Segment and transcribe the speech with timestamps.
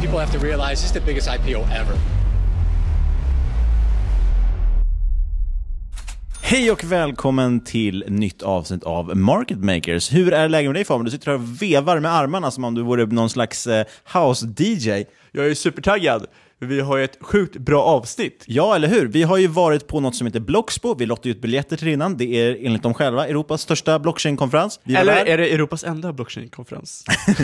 [0.00, 1.94] People have to realize this is the biggest IPO ever.
[6.42, 10.12] Hej och välkommen till nytt avsnitt av Market Makers.
[10.12, 11.04] Hur är läget med dig Fabian?
[11.04, 15.04] Du sitter här och vevar med armarna som om du vore någon slags eh, house-DJ.
[15.32, 16.26] Jag är supertaggad.
[16.60, 18.44] Vi har ju ett sjukt bra avsnitt.
[18.46, 19.06] Ja, eller hur?
[19.06, 20.94] Vi har ju varit på något som heter Bloxpo.
[20.94, 22.16] Vi lottade ut biljetter till innan.
[22.16, 24.80] Det är enligt dem själva Europas största blockchain-konferens.
[24.84, 27.04] Eller är det Europas enda blockchain-konferens?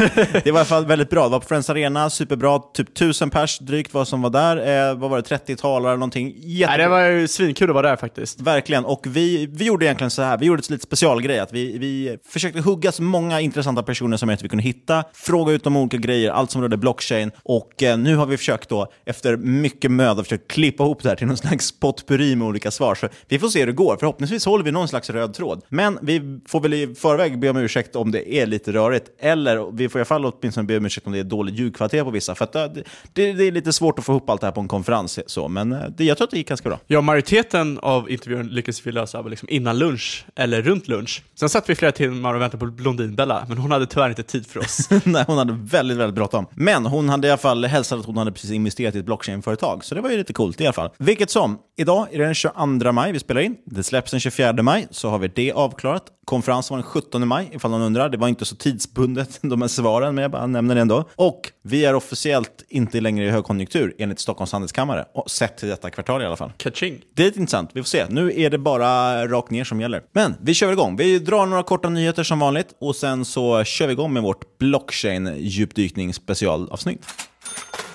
[0.45, 1.25] det var i alla fall väldigt bra.
[1.25, 2.59] Det var på Friends Arena, superbra.
[2.59, 4.89] Typ tusen pers drygt vad som var där.
[4.91, 5.23] Eh, vad var det?
[5.23, 6.35] 30 talare eller någonting.
[6.37, 6.71] Jätte...
[6.71, 8.41] Nej, det var ju svinkul att vara där faktiskt.
[8.41, 8.85] Verkligen.
[8.85, 10.39] Och vi, vi gjorde egentligen så här.
[10.39, 11.39] Vi gjorde ett lite specialgrej.
[11.39, 15.05] Att vi, vi försökte hugga så många intressanta personer som möjligt vi kunde hitta.
[15.15, 17.31] Fråga ut dem olika grejer, allt som rörde blockchain.
[17.43, 21.17] Och eh, nu har vi försökt då efter mycket möda försökt klippa ihop det här
[21.17, 22.95] till någon slags potpurri med olika svar.
[22.95, 23.97] Så vi får se hur det går.
[23.97, 25.63] Förhoppningsvis håller vi någon slags röd tråd.
[25.69, 29.11] Men vi får väl i förväg be om ursäkt om det är lite rörigt.
[29.19, 32.05] Eller vi får i alla fall åtminstone be om ursäkt om det är dålig ljudkvalitet
[32.05, 32.35] på vissa.
[32.35, 34.61] För att det, det, det är lite svårt att få ihop allt det här på
[34.61, 35.19] en konferens.
[35.27, 35.49] Så.
[35.49, 36.79] Men eh, det, jag tror att det gick ganska bra.
[36.87, 41.23] Ja, majoriteten av intervjun lyckades vi lösa liksom innan lunch, eller runt lunch.
[41.35, 44.47] Sen satt vi flera timmar och väntade på Blondinbella, men hon hade tyvärr inte tid
[44.47, 44.89] för oss.
[45.05, 46.47] Nej, hon hade väldigt, väldigt bråttom.
[46.55, 49.25] Men hon hade i alla fall hälsat att hon hade precis investerat i ett blockchain
[49.25, 49.85] blockchain-företag.
[49.85, 50.91] Så det var ju lite coolt i alla fall.
[50.99, 53.57] Vilket som, idag är det den 22 maj vi spelar in.
[53.65, 56.05] Det släpps den 24 maj, så har vi det avklarat.
[56.25, 58.09] Konferensen var den 17 maj, ifall någon undrar.
[58.09, 61.09] Det var inte så tidsbundet, de här svaren, men jag bara nämner det ändå.
[61.17, 65.05] Och vi är officiellt inte längre i högkonjunktur, enligt Stockholms handelskammare.
[65.15, 66.53] Och sett till detta kvartal i alla fall.
[66.57, 67.01] Kaching.
[67.15, 68.07] Det är lite intressant, vi får se.
[68.09, 70.03] Nu är det bara rakt ner som gäller.
[70.13, 70.97] Men vi kör igång.
[70.97, 74.59] Vi drar några korta nyheter som vanligt och sen så kör vi igång med vårt
[74.59, 77.07] blockchain-djupdykning specialavsnitt.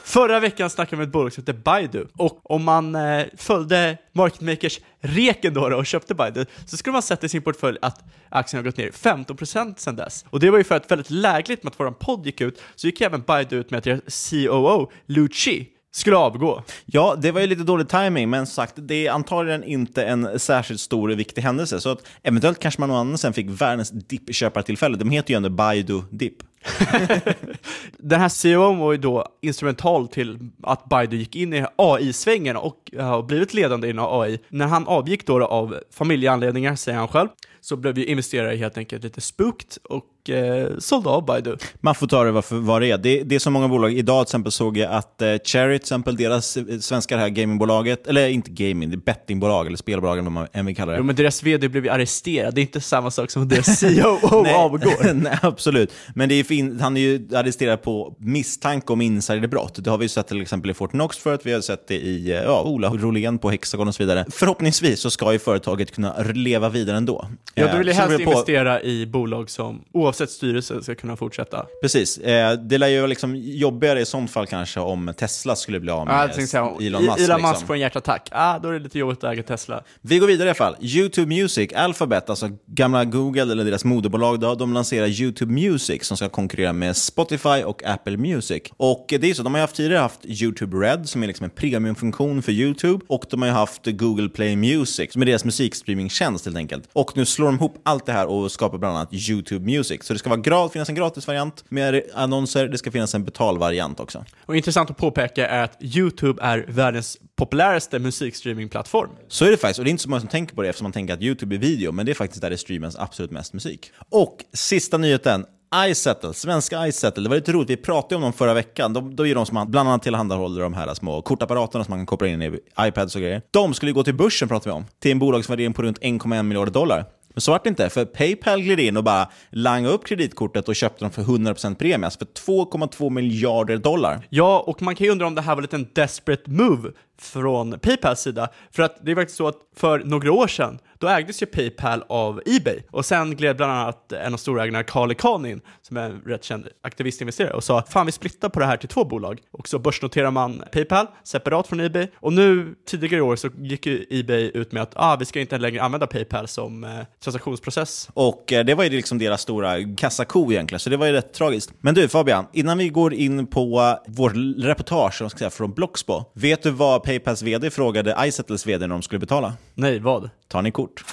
[0.10, 3.98] Förra veckan snackade vi med ett bolag som heter Baidu och om man eh, följde
[4.14, 7.78] market makers reken då, då och köpte Baidu så skulle man sett i sin portfölj
[7.82, 10.26] att aktien har gått ner 15% sedan dess.
[10.30, 12.88] Och det var ju för att väldigt lägligt med att vår podd gick ut så
[12.88, 16.64] gick även Baidu ut med att deras COO, Luci skulle avgå.
[16.86, 20.80] Ja, det var ju lite dålig timing, men sagt, det är antagligen inte en särskilt
[20.82, 21.82] stor och viktig händelse.
[21.82, 24.98] Så att eventuellt kanske man någon annan sen fick världens dippköpartillfälle.
[24.98, 26.49] De heter ju ändå Baidu Dip.
[27.98, 32.92] Den här CEOn var ju då instrumental till att Baidu gick in i AI-svängen och
[32.98, 34.40] har blivit ledande inom AI.
[34.50, 37.30] När han avgick då av familjeanledningar, säger han själv,
[37.62, 41.58] så blev ju investerare helt enkelt lite spooked och eh, sålde av Baidu.
[41.80, 42.98] Man får ta det vad, för, vad det är.
[42.98, 43.94] Det, det är så många bolag.
[43.94, 48.08] Idag till exempel såg jag att eh, Cherry, till exempel, deras eh, svenska här gamingbolaget,
[48.08, 50.98] eller inte gaming, det är bettingbolag eller spelbolag eller vad man än vill kalla det.
[50.98, 52.56] Jo, men deras vd blev ju arresterad.
[52.56, 55.14] Det är inte samma sak som deras CEO Nej, avgår.
[55.14, 55.94] Nej, absolut.
[56.16, 59.84] Men det är fin, han är ju arresterad på misstanke om insiderbrott.
[59.84, 62.38] Det har vi sett till exempel i Fortnox förut, vi har sett det i eh,
[62.38, 64.26] ja, Ola Rolén på Hexagon och så vidare.
[64.30, 67.28] Förhoppningsvis så ska ju företaget kunna leva vidare ändå.
[67.56, 71.66] Ja, du vill ju Eh, helst investera i bolag som oavsett styrelse ska kunna fortsätta.
[71.82, 72.18] Precis.
[72.18, 76.06] Eh, det lär ju liksom jobbigare i sånt fall kanske om Tesla skulle bli av
[76.06, 77.20] med säga, Elon Musk.
[77.20, 77.68] Elon Musk liksom.
[77.68, 78.30] får en hjärtattack.
[78.32, 79.84] Ah, då är det lite jobbigt att äga Tesla.
[80.02, 80.76] Vi går vidare i alla fall.
[80.82, 86.18] YouTube Music, Alphabet, alltså gamla Google eller deras moderbolag, då, de lanserar YouTube Music som
[86.18, 88.64] ska konkurrera med Spotify och Apple Music.
[88.78, 91.44] Och det är så, de har ju haft tidigare haft YouTube Red som är liksom
[91.44, 95.46] en premiumfunktion för YouTube och de har ju haft Google Play Music som är deras
[95.46, 96.90] musikstreamingtjänst helt enkelt.
[96.94, 99.99] Och nu slår de ihop allt det här och skapar bland annat YouTube Music.
[100.04, 104.00] Så det ska vara gra- finnas en gratisvariant med annonser, det ska finnas en betalvariant
[104.00, 104.26] också.
[104.46, 109.10] Och intressant att påpeka är att YouTube är världens populäraste musikstreamingplattform.
[109.28, 110.86] Så är det faktiskt, och det är inte så många som tänker på det eftersom
[110.86, 113.54] man tänker att YouTube är video, men det är faktiskt där det streamas absolut mest
[113.54, 113.92] musik.
[114.10, 117.24] Och sista nyheten, iSettle, svenska iSettle.
[117.24, 118.94] Det var lite roligt, vi pratade om dem förra veckan.
[118.94, 122.06] De, de är de som bland annat tillhandahåller de här små kortapparaterna som man kan
[122.06, 123.42] koppla in i iPads och grejer.
[123.52, 126.72] De skulle gå till börsen, pratar vi om, till en bolagsvärdering på runt 1,1 miljarder
[126.72, 127.06] dollar.
[127.34, 130.76] Men så vart det inte, för Paypal gled in och bara langade upp kreditkortet och
[130.76, 134.28] köpte dem för 100% premie, alltså för 2,2 miljarder dollar.
[134.30, 136.92] Ja, och man kan ju undra om det här var lite en desperate move
[137.22, 138.50] från Paypals sida.
[138.72, 142.04] För att det är faktiskt så att för några år sedan, då ägdes ju Paypal
[142.10, 142.82] av Ebay.
[142.92, 146.44] Och sen gled bland annat en av storägarna, Carl Icahn in, som är en rätt
[146.44, 149.40] känd aktivistinvesterare, och sa fan vi splittar på det här till två bolag.
[149.52, 152.08] Och så börsnoterar man Paypal separat från Ebay.
[152.16, 155.40] Och nu, tidigare i år, så gick ju Ebay ut med att ah, vi ska
[155.40, 156.90] inte längre använda Paypal som eh,
[157.24, 158.10] transaktionsprocess.
[158.14, 161.34] Och eh, det var ju liksom deras stora kassako egentligen, så det var ju rätt
[161.34, 161.74] tragiskt.
[161.82, 166.64] Men du Fabian, innan vi går in på vårt reportage ska säga, från Blocksbo, Vet
[166.64, 169.54] du vad Paypals vd frågade iSettles vd när de skulle betala?
[169.74, 170.30] Nej, vad?
[170.48, 171.06] Tar ni kort?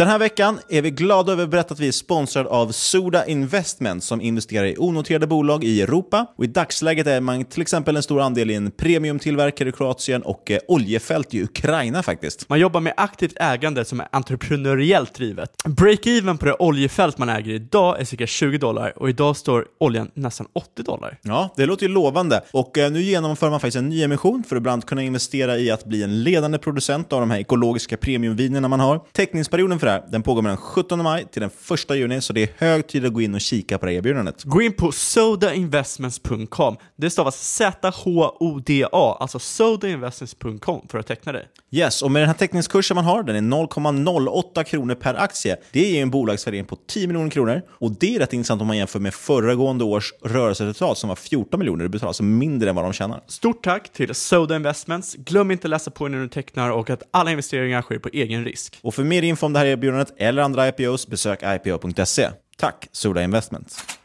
[0.00, 3.26] Den här veckan är vi glada över att berätta att vi är sponsrade av Soda
[3.26, 6.26] Investment som investerar i onoterade bolag i Europa.
[6.36, 10.22] Och I dagsläget är man till exempel en stor andel i en premiumtillverkare i Kroatien
[10.22, 12.48] och eh, oljefält i Ukraina faktiskt.
[12.48, 15.50] Man jobbar med aktivt ägande som är entreprenöriellt drivet.
[15.64, 20.10] Break-even på det oljefält man äger idag är cirka 20 dollar och idag står oljan
[20.14, 21.18] nästan 80 dollar.
[21.22, 22.42] Ja, det låter ju lovande.
[22.52, 25.58] Och eh, nu genomför man faktiskt en ny emission för att bland annat kunna investera
[25.58, 29.00] i att bli en ledande producent av de här ekologiska premiumvinerna man har.
[29.12, 31.50] Teckningsperioden för det här, den pågår mellan 17 maj till den
[31.90, 34.44] 1 juni, så det är hög tid att gå in och kika på det erbjudandet.
[34.44, 36.76] Gå in på sodainvestments.com.
[36.96, 41.44] Det stavas Z-H-O-D-A, alltså sodainvestments.com för att teckna det.
[41.72, 45.56] Yes, och med den här teckningskursen man har, den är 0,08 kronor per aktie.
[45.72, 47.62] Det ger en bolagsvärdering på 10 miljoner kronor.
[47.68, 51.58] Och det är rätt intressant om man jämför med föregående års rörelseresultat som var 14
[51.60, 51.82] miljoner.
[51.82, 53.20] Det betalar alltså mindre än vad de tjänar.
[53.26, 55.14] Stort tack till Soda Investments.
[55.14, 58.44] Glöm inte att läsa på när du tecknar och att alla investeringar sker på egen
[58.44, 58.78] risk.
[58.82, 62.30] Och för mer info om det här erbjudandet eller andra IPOs, besök ipo.se.
[62.56, 63.99] Tack, Soda Investments.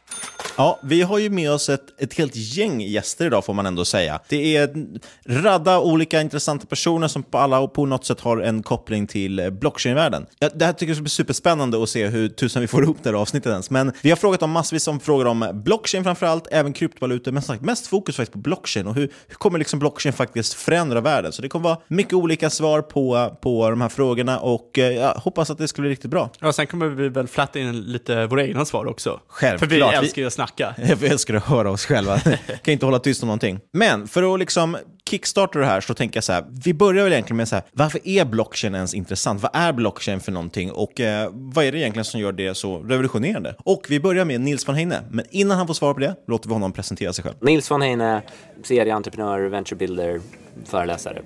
[0.56, 3.84] Ja, vi har ju med oss ett, ett helt gäng gäster idag får man ändå
[3.84, 4.20] säga.
[4.28, 4.86] Det är
[5.26, 9.50] radda olika intressanta personer som på alla på något sätt har en koppling till eh,
[9.50, 10.26] blockchain-världen.
[10.38, 12.96] Ja, Det här tycker jag ska bli superspännande att se hur tusan vi får ihop
[13.02, 13.70] det här avsnittet ens.
[13.70, 17.62] Men vi har frågat om massvis om frågor om blockchain framförallt, även kryptovalutor, men sagt
[17.62, 21.32] mest fokus faktiskt på blockchain och hur, hur kommer liksom blockchain faktiskt förändra världen?
[21.32, 25.14] Så det kommer vara mycket olika svar på, på de här frågorna och eh, jag
[25.14, 26.30] hoppas att det ska bli riktigt bra.
[26.40, 29.20] Ja, sen kommer vi väl flatta in lite våra egna svar också.
[29.28, 29.70] Självklart.
[29.70, 30.74] För vi älskar ju att snacka.
[30.88, 32.18] Jag älskar att höra oss själva.
[32.62, 33.60] kan inte hålla tyst om någonting.
[33.72, 34.76] Men för att liksom
[35.10, 37.64] kickstarta det här så tänker jag så här, vi börjar väl egentligen med så här,
[37.72, 39.42] varför är blockchain ens intressant?
[39.42, 40.72] Vad är blockchain för någonting?
[40.72, 43.54] Och eh, vad är det egentligen som gör det så revolutionerande?
[43.58, 46.48] Och vi börjar med Nils von Heine, men innan han får svara på det låter
[46.48, 47.36] vi honom presentera sig själv.
[47.40, 48.22] Nils von Heine,
[48.64, 50.20] serieentreprenör, venturebuilder,
[50.64, 51.22] föreläsare.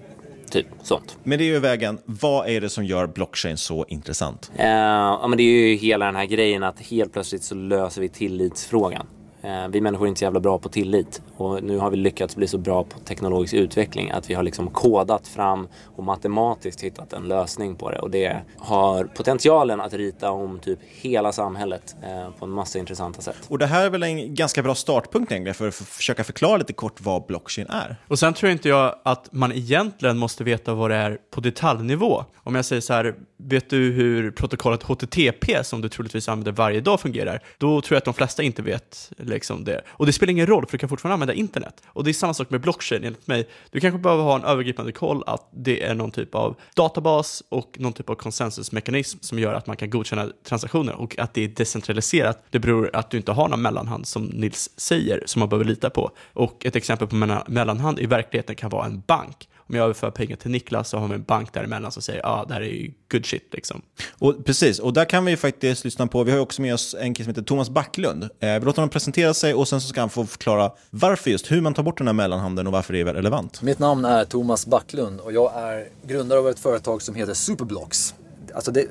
[0.50, 1.19] Typ sånt.
[1.23, 4.50] Men det är ju vägen, vad är det som gör blockchain så intressant?
[4.57, 8.00] Eh, ja, men det är ju hela den här grejen att helt plötsligt så löser
[8.00, 9.07] vi tillitsfrågan.
[9.43, 12.37] Eh, vi människor är inte så jävla bra på tillit och nu har vi lyckats
[12.37, 17.13] bli så bra på teknologisk utveckling att vi har liksom kodat fram och matematiskt hittat
[17.13, 22.31] en lösning på det och det har potentialen att rita om typ hela samhället eh,
[22.39, 23.37] på en massa intressanta sätt.
[23.49, 26.73] Och det här är väl en ganska bra startpunkt egentligen för att försöka förklara lite
[26.73, 27.97] kort vad blockchain är.
[28.09, 32.25] Och sen tror inte jag att man egentligen måste veta vad det är på detaljnivå.
[32.37, 36.81] Om jag säger så här, vet du hur protokollet HTTP som du troligtvis använder varje
[36.81, 37.43] dag fungerar?
[37.59, 39.81] Då tror jag att de flesta inte vet liksom det.
[39.89, 41.83] Och det spelar ingen roll, för du kan fortfarande använda internet.
[41.87, 43.49] Och det är samma sak med blockchain enligt mig.
[43.71, 47.77] Du kanske behöver ha en övergripande koll att det är någon typ av databas och
[47.79, 51.49] någon typ av konsensusmekanism som gör att man kan godkänna transaktioner och att det är
[51.49, 52.45] decentraliserat.
[52.51, 55.91] Det beror att du inte har någon mellanhand som Nils säger som man behöver lita
[55.91, 56.11] på.
[56.33, 60.37] Och ett exempel på mellanhand i verkligheten kan vara en bank om jag överför pengar
[60.37, 62.67] till Niklas så har vi en bank däremellan som säger ja, ah, det här är
[62.67, 63.83] ju good shit liksom.
[64.19, 67.15] Och, precis, och där kan vi faktiskt lyssna på, vi har också med oss en
[67.15, 68.23] kille som heter Thomas Backlund.
[68.23, 71.53] Eh, vi låter honom presentera sig och sen så ska han få förklara varför just,
[71.53, 73.62] hur man tar bort den här mellanhanden och varför det är relevant.
[73.62, 78.15] Mitt namn är Thomas Backlund och jag är grundare av ett företag som heter Superblocks.
[78.55, 78.87] Alltså det,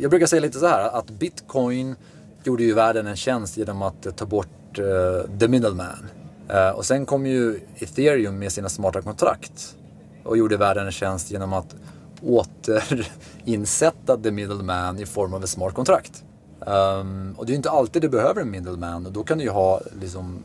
[0.00, 1.96] jag brukar säga lite så här att bitcoin
[2.44, 6.08] gjorde ju världen en tjänst genom att ta bort uh, the middleman.
[6.48, 9.76] Eh, och sen kom ju ethereum med sina smarta kontrakt
[10.24, 11.74] och gjorde världen en tjänst genom att
[12.22, 16.24] återinsätta the middleman i form av ett smart kontrakt.
[16.60, 19.44] Um, och det är ju inte alltid du behöver en middleman och då kan du
[19.44, 20.42] ju ha liksom,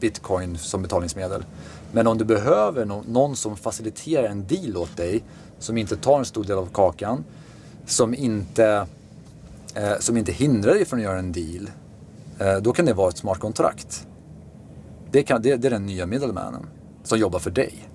[0.00, 1.44] bitcoin som betalningsmedel.
[1.92, 5.24] Men om du behöver no någon som faciliterar en deal åt dig,
[5.58, 7.24] som inte tar en stor del av kakan,
[7.86, 8.86] som inte,
[9.74, 11.70] eh, som inte hindrar dig från att göra en deal,
[12.38, 14.06] eh, då kan det vara ett smart kontrakt.
[15.12, 16.66] Det, kan, det, det är den nya middlemanen
[17.04, 17.88] som jobbar för dig.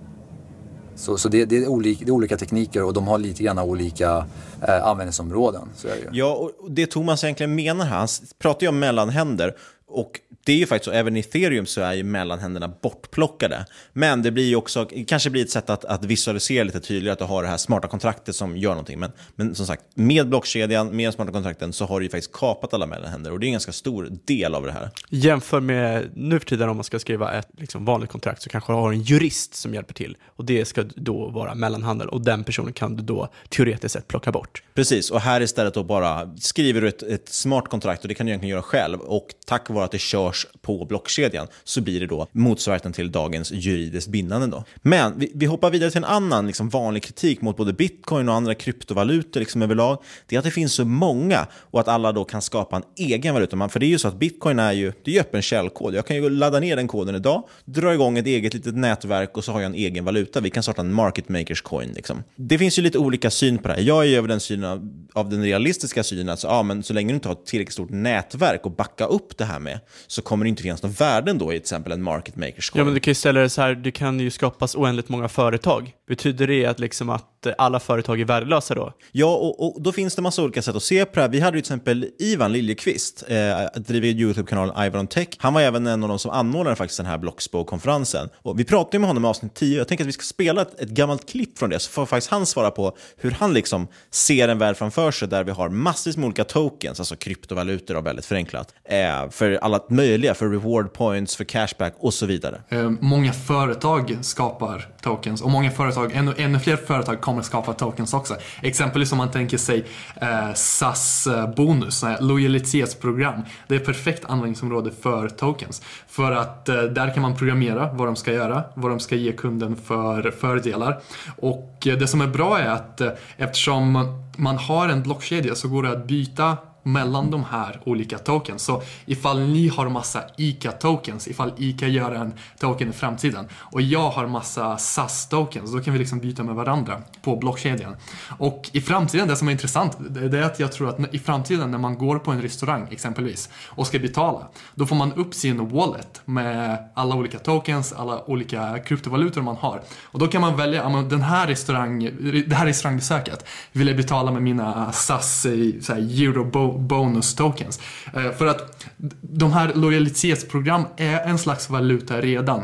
[0.96, 3.60] Så, så det, det, är olika, det är olika tekniker och de har lite grann
[3.60, 4.26] olika
[4.68, 5.70] eh, användningsområden.
[5.76, 6.08] Så är det ju.
[6.12, 8.08] Ja, och det Thomas egentligen menar här, han
[8.40, 9.56] pratar ju om mellanhänder
[9.89, 13.65] och det är ju faktiskt så, även i ethereum så är ju mellanhänderna bortplockade.
[13.94, 17.20] Men det blir ju också, kanske blir ett sätt att, att visualisera lite tydligare att
[17.20, 19.00] du har det här smarta kontraktet som gör någonting.
[19.00, 22.74] Men, men som sagt, med blockkedjan, med smarta kontrakten så har du ju faktiskt kapat
[22.74, 24.89] alla mellanhänder och det är en ganska stor del av det här.
[25.10, 28.74] Jämför med nu för tiden om man ska skriva ett liksom, vanligt kontrakt så kanske
[28.74, 32.44] du har en jurist som hjälper till och det ska då vara mellanhandel och den
[32.44, 34.63] personen kan du då teoretiskt sett plocka bort.
[34.74, 38.25] Precis, och här istället då bara skriver du ett, ett smart kontrakt och det kan
[38.25, 42.07] du egentligen göra själv och tack vare att det körs på blockkedjan så blir det
[42.07, 44.48] då motsvarigheten till dagens juridiskt bindande.
[44.48, 44.63] Då.
[44.81, 48.36] Men vi, vi hoppar vidare till en annan liksom, vanlig kritik mot både bitcoin och
[48.36, 49.98] andra kryptovalutor liksom, överlag.
[50.27, 53.34] Det är att det finns så många och att alla då kan skapa en egen
[53.34, 53.69] valuta.
[53.69, 55.96] För det är ju så att bitcoin är ju det är öppen källkod.
[55.96, 59.43] Jag kan ju ladda ner den koden idag, dra igång ett eget litet nätverk och
[59.43, 60.39] så har jag en egen valuta.
[60.39, 61.91] Vi kan starta en market makers coin.
[61.96, 62.24] Liksom.
[62.36, 63.81] Det finns ju lite olika syn på det här.
[63.81, 66.93] Jag är ju över den synen av, av den realistiska synen att ja, men så
[66.93, 69.67] länge du inte har ett tillräckligt stort nätverk och backa upp det här med
[70.08, 72.80] så kommer det inte finnas något värden då i till exempel en market makers coin.
[72.80, 75.30] Ja, men du kan ju ställa det så här, det kan ju skapas oändligt många
[75.30, 75.94] företag.
[76.08, 78.94] Betyder det att, liksom att alla företag är värdelösa då?
[79.12, 81.30] Ja, och, och då finns det massa olika sätt att se på det här.
[81.30, 85.28] Vi hade ju till exempel Ivan Liljekvist, eh, driver YouTube-kanalen Ivan Tech.
[85.38, 88.30] Han var även en av de som anordnade faktiskt den här Blockspo-konferensen.
[88.42, 89.78] Och vi pratade med honom i avsnitt 10.
[89.78, 92.32] Jag tänker att vi ska spela ett, ett gammalt klipp från det, så får faktiskt
[92.32, 96.18] han svara på hur han liksom ser en värld framför sig där vi har massvis
[96.18, 101.36] med olika tokens, alltså kryptovalutor och väldigt förenklat, eh, för alla möjliga, för reward points,
[101.36, 102.62] för cashback och så vidare.
[102.70, 108.14] Eh, många företag skapar tokens och många företag, ännu, ännu fler företag kommer skapa tokens
[108.14, 108.36] också.
[108.62, 109.86] Exempelvis om man tänker sig
[110.22, 113.42] eh, SAS-bonus, eh, lojalitetsprogram.
[113.68, 115.82] Det är ett perfekt användningsområde för tokens.
[116.08, 119.32] För att eh, där kan man programmera vad de ska göra, vad de ska ge
[119.32, 121.02] kunden för fördelar.
[121.38, 125.68] Och eh, det som är bra är att eh, eftersom man har en blockkedja så
[125.68, 128.63] går det att byta mellan de här olika tokens.
[128.63, 134.10] Så ifall ni har massa ICA-tokens, ifall ICA gör en token i framtiden och jag
[134.10, 137.96] har massa SAS-tokens, då kan vi liksom byta med varandra på blockkedjan.
[138.38, 141.72] Och i framtiden, det som är intressant, det är att jag tror att i framtiden
[141.72, 145.70] när man går på en restaurang exempelvis och ska betala, då får man upp sin
[145.70, 149.82] wallet med alla olika tokens, alla olika kryptovalutor man har.
[150.03, 152.03] Och då kan man välja, den här restaurang,
[152.48, 155.41] det här restaurangbesöket vill jag betala med mina SAS,
[155.82, 157.79] så här, euro bonus tokens.
[158.13, 158.86] Eh, för att
[159.22, 162.63] de här lojalitetsprogram är en slags valuta redan.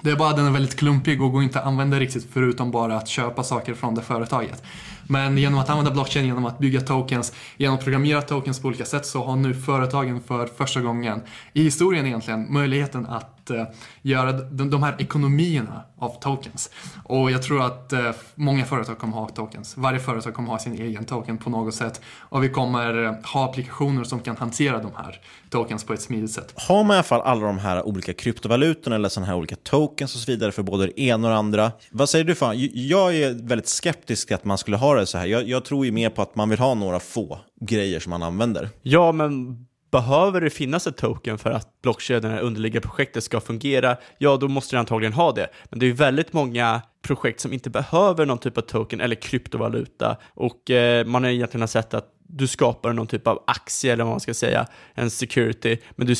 [0.00, 2.70] Det är bara att den är väldigt klumpig och går inte att använda riktigt förutom
[2.70, 4.62] bara att köpa saker från det företaget.
[5.06, 8.84] Men genom att använda blockchain, genom att bygga tokens, genom att programmera tokens på olika
[8.84, 13.62] sätt så har nu företagen för första gången i historien egentligen möjligheten att uh,
[14.02, 16.70] göra de, de, här ekonomierna av tokens.
[17.04, 19.76] Och jag tror att uh, många företag kommer ha tokens.
[19.76, 22.00] Varje företag kommer ha sin egen token på något sätt.
[22.18, 25.20] Och vi kommer uh, ha applikationer som kan hantera de här
[25.50, 26.54] tokens på ett smidigt sätt.
[26.56, 30.14] Har man i alla fall alla de här olika kryptovalutorna eller sådana här olika tokens
[30.14, 31.72] och så vidare för både det ena och det andra.
[31.90, 32.54] Vad säger du fan?
[32.72, 35.26] Jag är väldigt skeptisk att man skulle ha det så här.
[35.26, 38.22] Jag, jag tror ju mer på att man vill ha några få grejer som man
[38.22, 38.68] använder.
[38.82, 39.56] Ja, men
[39.92, 44.48] behöver det finnas ett token för att blockkedjan, det underliggande projektet, ska fungera, ja då
[44.48, 45.48] måste det antagligen ha det.
[45.70, 50.16] Men det är väldigt många projekt som inte behöver någon typ av token eller kryptovaluta
[50.34, 54.12] och eh, man har egentligen sett att du skapar någon typ av aktie eller vad
[54.12, 56.14] man ska säga, en security, men du,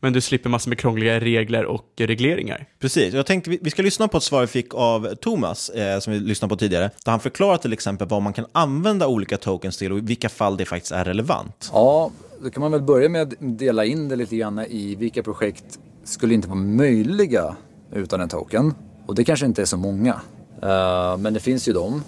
[0.00, 2.66] men du slipper massor med krångliga regler och regleringar.
[2.78, 6.12] Precis, jag tänkte vi ska lyssna på ett svar vi fick av Thomas, eh, som
[6.12, 9.76] vi lyssnade på tidigare, där han förklarar till exempel vad man kan använda olika tokens
[9.76, 11.70] till och i vilka fall det faktiskt är relevant.
[11.72, 12.10] Ja,
[12.42, 15.78] då kan man väl börja med att dela in det lite grann i vilka projekt
[16.04, 17.56] skulle inte vara möjliga
[17.92, 18.74] utan en token.
[19.06, 20.20] Och det kanske inte är så många.
[20.62, 22.02] Uh, men det finns ju dem.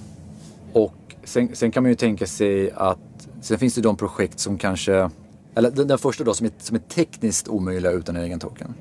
[0.73, 2.99] Och sen, sen, kan man ju tänka sig att
[3.41, 5.11] Sen finns det de projekt som kanske,
[5.55, 8.75] eller den, den första då som är, som är tekniskt omöjliga utan en egen token.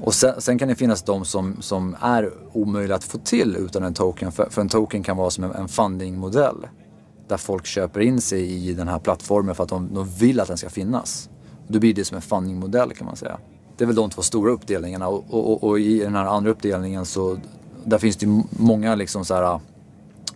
[0.00, 3.82] Och sen, sen, kan det finnas de som, som är omöjliga att få till utan
[3.82, 4.32] en token.
[4.32, 6.56] För, för en token kan vara som en, en fundingmodell.
[7.30, 10.48] Där folk köper in sig i den här plattformen för att de, de vill att
[10.48, 11.30] den ska finnas.
[11.68, 13.38] Då blir det som en fundingmodell kan man säga.
[13.76, 16.50] Det är väl de två stora uppdelningarna och, och, och, och i den här andra
[16.50, 17.38] uppdelningen så
[17.84, 19.60] där finns det många liksom så här okej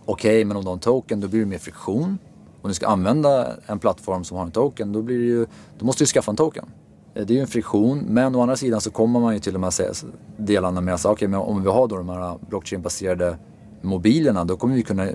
[0.05, 2.17] okay, men om du har en token då blir det mer friktion
[2.61, 5.45] om du ska använda en plattform som har en token då, blir det ju,
[5.79, 6.65] då måste du skaffa en token.
[7.13, 9.53] Eh, det är ju en friktion men å andra sidan så kommer man ju till
[9.53, 9.73] de här
[10.37, 13.37] delarna med att okay, om vi har då de här blockchainbaserade
[13.81, 15.07] mobilerna då kommer vi kunna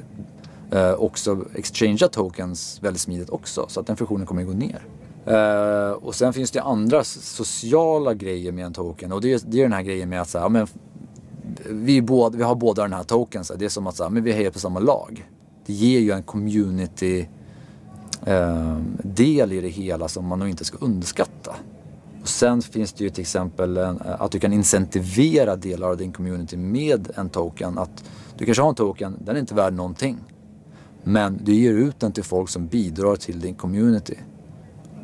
[0.72, 4.82] eh, också exchangea tokens väldigt smidigt också så att den funktionen kommer att gå ner.
[5.26, 9.58] Eh, och sen finns det andra sociala grejer med en token och det är, det
[9.58, 10.66] är den här grejen med att så här, men,
[11.66, 14.10] vi, båda, vi har båda den här token, så det är som att så här,
[14.10, 15.28] men vi hejar på samma lag.
[15.66, 17.28] Det ger ju en community
[18.26, 21.56] eh, del i det hela som man nog inte ska underskatta.
[22.22, 25.96] Och sen finns det ju till exempel en, eh, att du kan incentivera delar av
[25.96, 27.78] din community med en token.
[27.78, 28.04] Att
[28.38, 30.18] du kanske har en token, den är inte värd någonting.
[31.04, 34.16] Men du ger ut den till folk som bidrar till din community.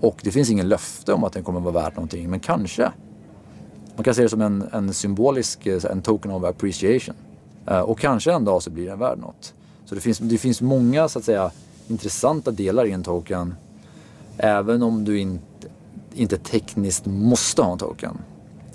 [0.00, 2.92] Och det finns ingen löfte om att den kommer att vara värd någonting, men kanske.
[3.96, 7.14] Man kan se det som en, en symbolisk, eh, en token of appreciation.
[7.66, 9.54] Eh, och kanske en dag så blir den värd något.
[9.84, 11.50] Så det finns, det finns många så att säga
[11.88, 13.54] intressanta delar i en token.
[14.38, 15.68] Även om du inte,
[16.14, 18.18] inte tekniskt måste ha en token.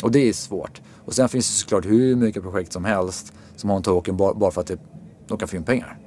[0.04, 0.82] Och det är svårt.
[1.06, 4.34] Och sen finns det såklart hur mycket projekt som helst som har en token bara,
[4.34, 4.78] bara för att det,
[5.28, 5.98] de kan få in pengar.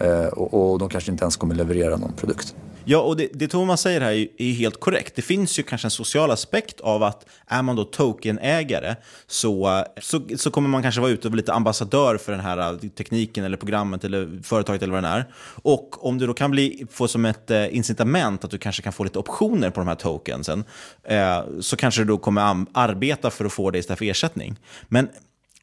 [0.00, 2.54] Eh, och, och de kanske inte ens kommer leverera någon produkt.
[2.86, 5.16] Ja, och det, det Thomas säger här är, är, helt korrekt.
[5.16, 10.20] Det finns ju kanske en social aspekt av att är man då tokenägare så, så,
[10.36, 13.44] så kommer man kanske vara ute och vara lite ambassadör för den här eh, tekniken
[13.44, 15.32] eller programmet eller företaget eller vad det är.
[15.62, 18.92] Och om du då kan bli, få som ett eh, incitament att du kanske kan
[18.92, 20.64] få lite optioner på de här tokensen
[21.04, 24.56] eh, så kanske du då kommer arbeta för att få det istället för ersättning.
[24.88, 25.08] Men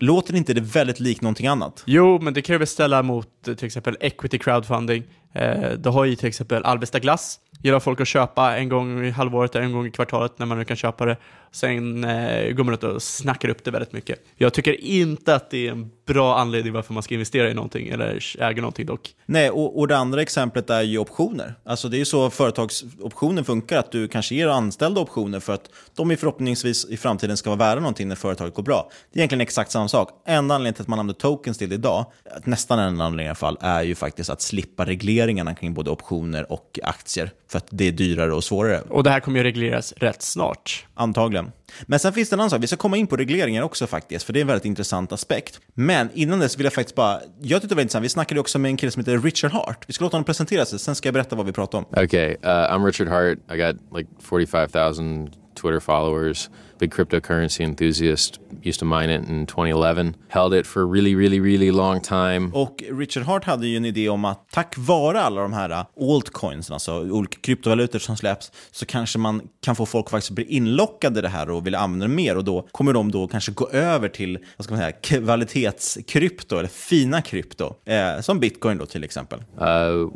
[0.01, 1.83] Låter inte det väldigt likt någonting annat?
[1.85, 5.03] Jo, men det kan vi ställa mot eh, till exempel equity crowdfunding.
[5.33, 9.09] Eh, det har ju till exempel Alvesta Glass, gillar folk att köpa en gång i
[9.09, 11.17] halvåret, en gång i kvartalet när man nu kan köpa det.
[11.53, 14.19] Sen eh, går man ut och snackar upp det väldigt mycket.
[14.35, 17.87] Jag tycker inte att det är en bra anledning varför man ska investera i någonting
[17.87, 19.09] eller äga någonting dock.
[19.25, 21.55] Nej, och, och det andra exemplet är ju optioner.
[21.65, 25.69] Alltså det är ju så företagsoptionen funkar, att du kanske ger anställda optioner för att
[25.95, 28.89] de förhoppningsvis i framtiden ska vara värda någonting när företaget går bra.
[29.11, 30.09] Det är egentligen exakt samma sak.
[30.25, 32.05] Enda anledningen till att man använder tokens till idag,
[32.43, 36.51] nästan en anledning i alla fall, är ju faktiskt att slippa regleringarna kring både optioner
[36.51, 37.31] och aktier.
[37.51, 38.81] För att det är dyrare och svårare.
[38.81, 40.85] Och det här kommer ju regleras rätt snart.
[40.93, 41.40] Antagligen.
[41.81, 44.25] Men sen finns det en annan sak, vi ska komma in på regleringar också faktiskt,
[44.25, 45.59] för det är en väldigt intressant aspekt.
[45.73, 48.59] Men innan dess vill jag faktiskt bara, jag tyckte det var intressant, vi snackade också
[48.59, 49.83] med en kille som heter Richard Hart.
[49.87, 51.85] Vi ska låta honom presentera sig, sen ska jag berätta vad vi pratar om.
[51.91, 56.49] Okay, uh, eh, I'm Richard Hart, I got like 45 000 Twitter followers.
[56.81, 61.39] big cryptocurrency enthusiast, used to mine it in 2011, held it for a really, really,
[61.39, 62.51] really long time.
[62.53, 66.71] Och Richard Hart hade ju en idé om att tack vare alla de här altcoins,
[66.71, 71.19] alltså olika kryptovalutor som släpps, så kanske man kan få folk att faktiskt bli inlockade
[71.19, 73.69] i det här och vilja använda det mer och då kommer de då kanske gå
[73.69, 79.03] över till, vad ska man säga, kvalitetskrypto eller fina krypto, eh, som bitcoin då till
[79.03, 79.39] exempel.
[79.39, 79.63] Uh,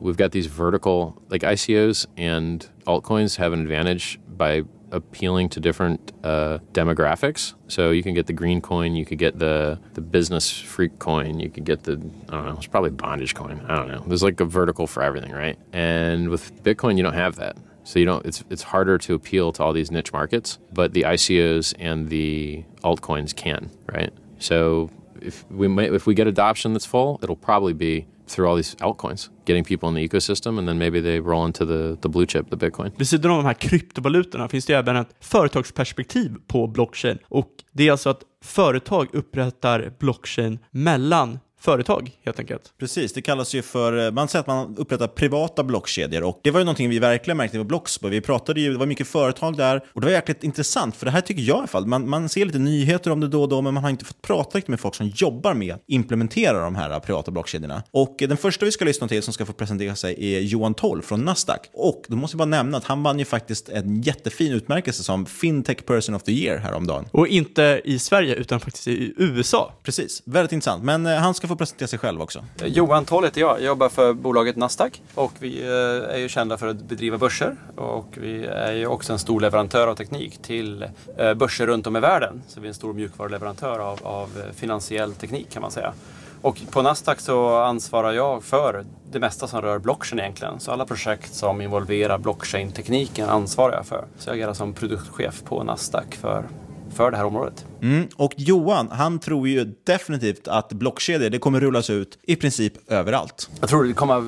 [0.01, 6.11] we've got these vertical, like ICOs and altcoins have an advantage by appealing to different
[6.23, 7.53] uh, demographics.
[7.67, 11.39] So you can get the green coin, you could get the the business freak coin,
[11.39, 11.93] you could get the
[12.29, 13.63] I don't know, it's probably bondage coin.
[13.67, 14.03] I don't know.
[14.07, 15.57] There's like a vertical for everything, right?
[15.73, 17.57] And with Bitcoin, you don't have that.
[17.83, 18.25] So you don't.
[18.25, 22.63] It's it's harder to appeal to all these niche markets, but the ICOs and the
[22.83, 24.11] altcoins can, right?
[24.39, 24.89] So
[25.21, 29.29] if we if we get adoption that's full, it'll probably be through all these altcoins,
[29.45, 32.49] getting people in the ecosystem, and then maybe they roll into the, the blue chip,
[32.49, 32.91] the bitcoin.
[32.97, 37.17] Vid sidan av de här kryptovalutorna finns det även ett företagsperspektiv på blockchain.
[37.27, 42.73] Och det är alltså att företag upprättar blockchain mellan företag helt enkelt.
[42.79, 46.59] Precis, det kallas ju för, man säger att man upprättar privata blockkedjor och det var
[46.59, 48.11] ju någonting vi verkligen märkte på Blocksberg.
[48.11, 51.11] Vi pratade ju, det var mycket företag där och det var jäkligt intressant för det
[51.11, 53.49] här tycker jag i alla fall, man, man ser lite nyheter om det då och
[53.49, 56.59] då men man har inte fått prata riktigt med folk som jobbar med att implementera
[56.59, 57.83] de här privata blockkedjorna.
[57.91, 61.01] Och den första vi ska lyssna till som ska få presentera sig är Johan Toll
[61.01, 61.69] från Nasdaq.
[61.73, 65.25] Och då måste jag bara nämna att han vann ju faktiskt en jättefin utmärkelse som
[65.25, 67.05] Fintech Person of the Year häromdagen.
[67.11, 69.73] Och inte i Sverige utan faktiskt i USA.
[69.83, 70.83] Precis, väldigt intressant.
[70.83, 72.45] Men eh, han ska få presentera sig själv också.
[72.61, 73.57] Eh, Johan Toll heter jag.
[73.57, 77.55] Jag jobbar för bolaget Nasdaq och vi eh, är ju kända för att bedriva börser
[77.75, 80.85] och vi är ju också en stor leverantör av teknik till
[81.17, 82.41] eh, börser runt om i världen.
[82.47, 85.93] Så vi är en stor mjukvaruleverantör av, av finansiell teknik kan man säga.
[86.41, 90.59] Och på Nasdaq så ansvarar jag för det mesta som rör blockchain egentligen.
[90.59, 94.05] Så alla projekt som involverar blockchain-tekniken ansvarar jag för.
[94.17, 96.45] Så jag agerar som produktchef på Nasdaq för
[96.95, 97.65] för det här området.
[97.81, 98.07] Mm.
[98.15, 103.49] Och Johan, han tror ju definitivt att blockkedjor det kommer rullas ut i princip överallt.
[103.59, 104.23] Jag tror det kommer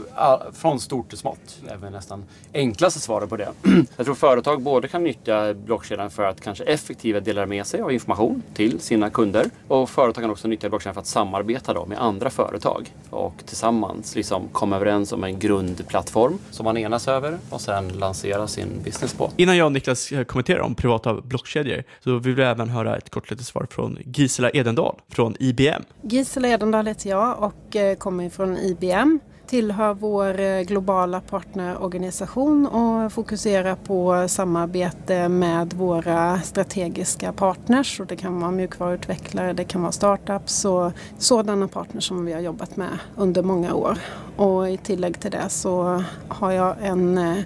[0.54, 1.60] från stort till smått.
[1.66, 3.50] Det är väl nästan enklaste svaret på det.
[3.98, 7.92] Jag tror företag både kan nyttja blockkedjan för att kanske effektivare dela med sig av
[7.92, 9.46] information till sina kunder.
[9.68, 14.16] Och företag kan också nyttja blockkedjan för att samarbeta då med andra företag och tillsammans
[14.16, 19.14] liksom komma överens om en grundplattform som man enas över och sen lansera sin business
[19.14, 19.32] på.
[19.38, 23.32] Innan jag och Niklas kommenterar om privata blockkedjor så vill vi även höra ett kort
[23.32, 25.84] litet svar från Gisela Edendahl från IBM.
[26.02, 33.14] Gisela Edendahl heter jag och eh, kommer från IBM tillhör vår eh, globala partnerorganisation och
[33.14, 38.00] fokuserar på samarbete med våra strategiska partners.
[38.00, 42.40] Och det kan vara mjukvaruutvecklare, det kan vara startups och sådana partners som vi har
[42.40, 43.98] jobbat med under många år.
[44.36, 47.38] Och i tillägg till det så har jag en eh,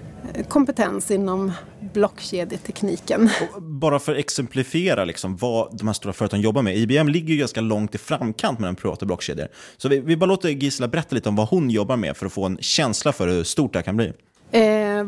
[0.48, 1.52] kompetens inom
[1.92, 3.30] blockkedjetekniken.
[3.58, 6.76] Bara för att exemplifiera liksom vad de här stora företagen jobbar med.
[6.76, 9.48] IBM ligger ju ganska långt i framkant med den privata blockkedjor.
[9.76, 12.32] Så vi, vi bara låter Gisela berätta lite om vad hon jobbar med för att
[12.32, 14.12] få en känsla för hur stort det här kan bli.
[14.52, 15.04] Eh,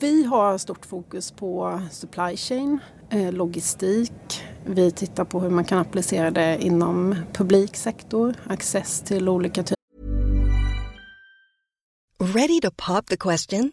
[0.00, 2.78] vi har stort fokus på supply chain,
[3.10, 4.42] eh, logistik.
[4.66, 9.74] Vi tittar på hur man kan applicera det inom publik sektor, access till olika typer.
[12.18, 13.72] Ready to pop the question?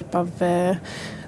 [0.00, 0.76] Typ av eh,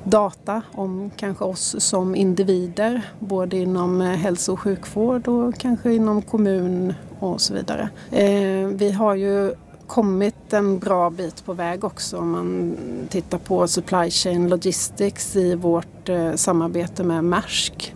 [0.05, 6.23] data om kanske oss som individer, både inom eh, hälso och sjukvård och kanske inom
[6.23, 7.89] kommun och så vidare.
[8.11, 9.55] Eh, vi har ju
[9.87, 12.77] kommit en bra bit på väg också om man
[13.09, 17.95] tittar på supply chain logistics i vårt samarbete med Maersk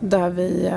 [0.00, 0.70] där vi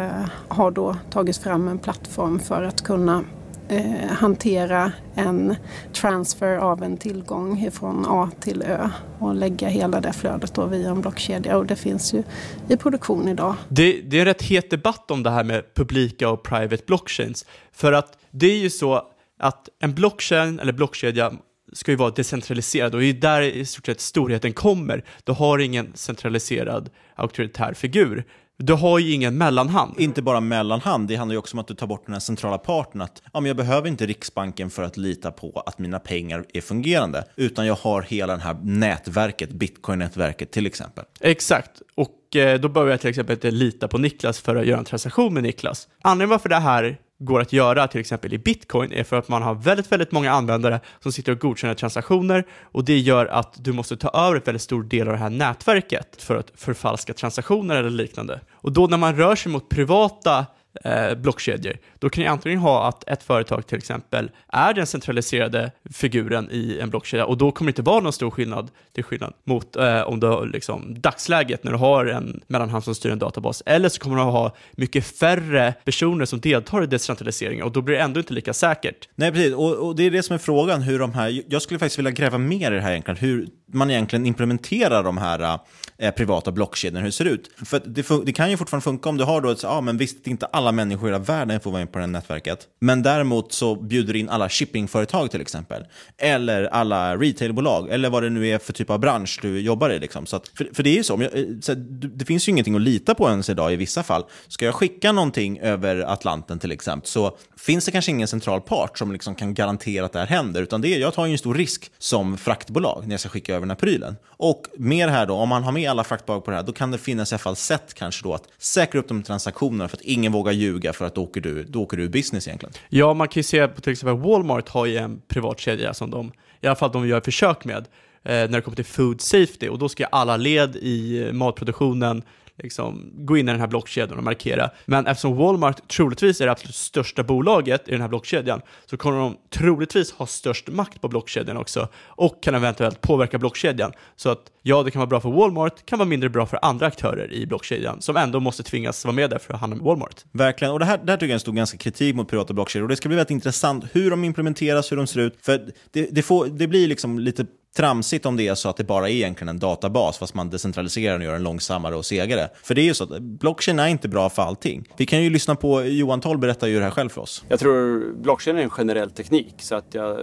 [0.48, 3.24] har då tagit fram en plattform för att kunna
[3.70, 5.56] eh, hantera en
[5.94, 10.90] transfer av en tillgång från A till Ö och lägga hela det flödet då via
[10.90, 12.24] en blockkedja och det finns ju
[12.70, 13.56] i produktion idag.
[13.70, 17.46] Det, det är en rätt het debatt om det här med publika och private blockchains
[17.72, 19.02] för att det är ju så
[19.40, 21.34] att en blockchain eller blockkedja
[21.74, 25.06] ska ju vara decentraliserad och det är där i stort sett storheten kommer.
[25.24, 28.26] Du har ingen centraliserad auktoritär figur.
[28.58, 30.00] Du har ju ingen mellanhand.
[30.00, 32.58] Inte bara mellanhand, det handlar ju också om att du tar bort den här centrala
[32.58, 33.02] parten.
[33.02, 36.62] Att ja, men jag behöver inte Riksbanken för att lita på att mina pengar är
[36.62, 41.06] fungerande, utan jag har hela det här nätverket, bitcoin-nätverket till exempel.
[41.20, 44.80] Exakt, och eh, då behöver jag till exempel inte lita på Niklas för att göra
[44.80, 45.88] en transaktion med Niklas.
[46.02, 49.42] Anledningen varför det här går att göra till exempel i bitcoin är för att man
[49.42, 53.74] har väldigt, väldigt många användare som sitter och godkänner transaktioner och det gör att du
[53.74, 57.76] måste ta över ett väldigt stor del av det här nätverket för att förfalska transaktioner
[57.76, 58.40] eller liknande.
[58.54, 60.46] Och då när man rör sig mot privata
[60.84, 65.72] eh, blockkedjor, då kan jag antingen ha att ett företag till exempel är den centraliserade
[65.94, 69.34] figuren i en blockkedja och då kommer det inte vara någon stor skillnad till skillnad
[69.44, 73.20] mot eh, om du har liksom, dagsläget när du har en mellanhand som styr en
[73.20, 77.82] databas eller så kommer du ha mycket färre personer som deltar i decentraliseringen och då
[77.82, 79.10] blir det ändå inte lika säkert.
[79.16, 79.54] Nej, precis.
[79.54, 82.12] Och, och, det är det som är frågan, hur de här, jag skulle faktiskt vilja
[82.12, 85.60] gräva mer i det här egentligen, hur man egentligen implementerar de här
[85.98, 87.52] eh, privata blockkedjorna, hur det ser ut.
[87.66, 90.28] För det, det, kan ju fortfarande funka om du har då ett, ja men visst,
[90.28, 93.54] inte alla människor i hela världen får vara med på det här nätverket, men däremot
[93.54, 95.86] så bjuder du in alla shippingföretag till exempel,
[96.18, 100.00] eller alla retailbolag, eller vad det nu är för typ av bransch du jobbar i.
[100.00, 100.26] Liksom.
[100.26, 101.30] Så att, för, för det är ju så, eh,
[101.62, 101.74] så
[102.16, 104.24] det finns ju ingenting att lita på ens idag i vissa fall.
[104.48, 108.98] Ska jag skicka någonting över Atlanten till exempel, så finns det kanske ingen central part
[108.98, 111.38] som liksom kan garantera att det här händer, utan det är, jag tar ju en
[111.38, 114.16] stor risk som fraktbolag när jag ska skicka över den här prylen.
[114.28, 116.92] Och mer här då, om man har med alla fraktbolag på det här, då kan
[116.92, 120.04] det finnas i alla fall sätt kanske då att säkra upp de transaktionerna för att
[120.04, 122.74] ingen vågar ljuga för att då åker du, då åker du business egentligen.
[122.90, 126.12] Ja, man kan ju se på till exempel Walmart har ju en privat kedja som
[126.12, 127.88] de, i alla fall de gör försök med,
[128.24, 132.24] eh, när det kommer till food safety och då ska alla led i eh, matproduktionen
[132.58, 134.70] liksom, gå in i den här blockkedjan och markera.
[134.86, 139.20] Men eftersom Walmart troligtvis är det absolut största bolaget i den här blockkedjan så kommer
[139.20, 143.92] de troligtvis ha störst makt på blockkedjan också och kan eventuellt påverka blockkedjan.
[144.16, 146.86] Så att ja, det kan vara bra för Walmart, kan vara mindre bra för andra
[146.86, 150.26] aktörer i blockkedjan som ändå måste tvingas vara med där för att handla med Walmart.
[150.32, 152.54] Verkligen, och det här, det här tycker jag är en stor ganska kritik mot privata
[152.54, 155.38] blockkedjor och det ska bli väldigt intressant hur de implementeras, hur de ser ut.
[155.42, 158.84] För det, det, får, det blir liksom lite tramsigt om det är så att det
[158.84, 162.50] bara är egentligen en databas fast man decentraliserar den och gör den långsammare och segare.
[162.64, 164.84] För det är ju så att blockchain är inte bra för allting.
[164.98, 167.44] Vi kan ju lyssna på Johan Toll berätta ju det här själv för oss.
[167.48, 170.18] Jag tror blockchain är en generell teknik så att jag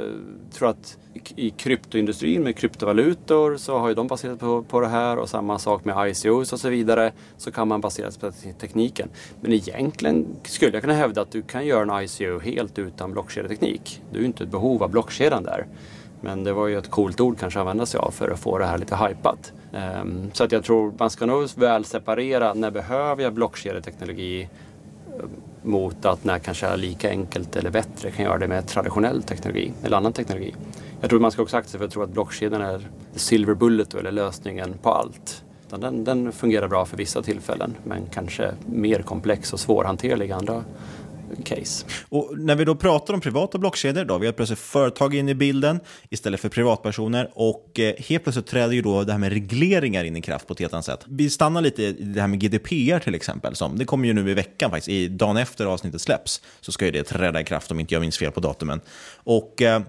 [0.53, 0.99] tror att
[1.37, 5.59] i kryptoindustrin med kryptovalutor så har ju de baserat på, på det här och samma
[5.59, 9.09] sak med ICOs och så vidare så kan man basera sig på tekniken.
[9.41, 14.03] Men egentligen skulle jag kunna hävda att du kan göra en ICO helt utan blockkedjeteknik.
[14.11, 15.67] Du är ju inte ett behov av blockkedjan där.
[16.25, 18.59] Men det var ju ett coolt ord kanske att använda sig av för att få
[18.59, 19.53] det här lite hypat.
[19.73, 25.25] Ehm, så att jag tror man ska nog väl separera när behöver jag blockkedjeteknologi eh,
[25.63, 29.73] mot att när kanske är lika enkelt eller bättre kan göra det med traditionell teknologi
[29.85, 30.55] eller annan teknologi.
[31.01, 33.95] Jag tror man ska också akta sig för att tro att blockkedjan är silver bullet
[33.95, 35.45] eller lösningen på allt.
[35.81, 40.65] Den, den fungerar bra för vissa tillfällen men kanske mer komplex och svårhanterlig i andra
[41.45, 41.87] case.
[42.09, 45.35] Och när vi då pratar om privata blockkedjor, då, vi har plötsligt företag in i
[45.35, 50.05] bilden istället för privatpersoner och eh, helt plötsligt träder ju då det här med regleringar
[50.05, 51.05] in i kraft på ett helt annat sätt.
[51.09, 54.31] Vi stannar lite i det här med GDPR till exempel, som, det kommer ju nu
[54.31, 57.71] i veckan faktiskt, i dagen efter avsnittet släpps, så ska ju det träda i kraft
[57.71, 58.81] om inte jag minns fel på datumen.
[59.14, 59.83] Och eh,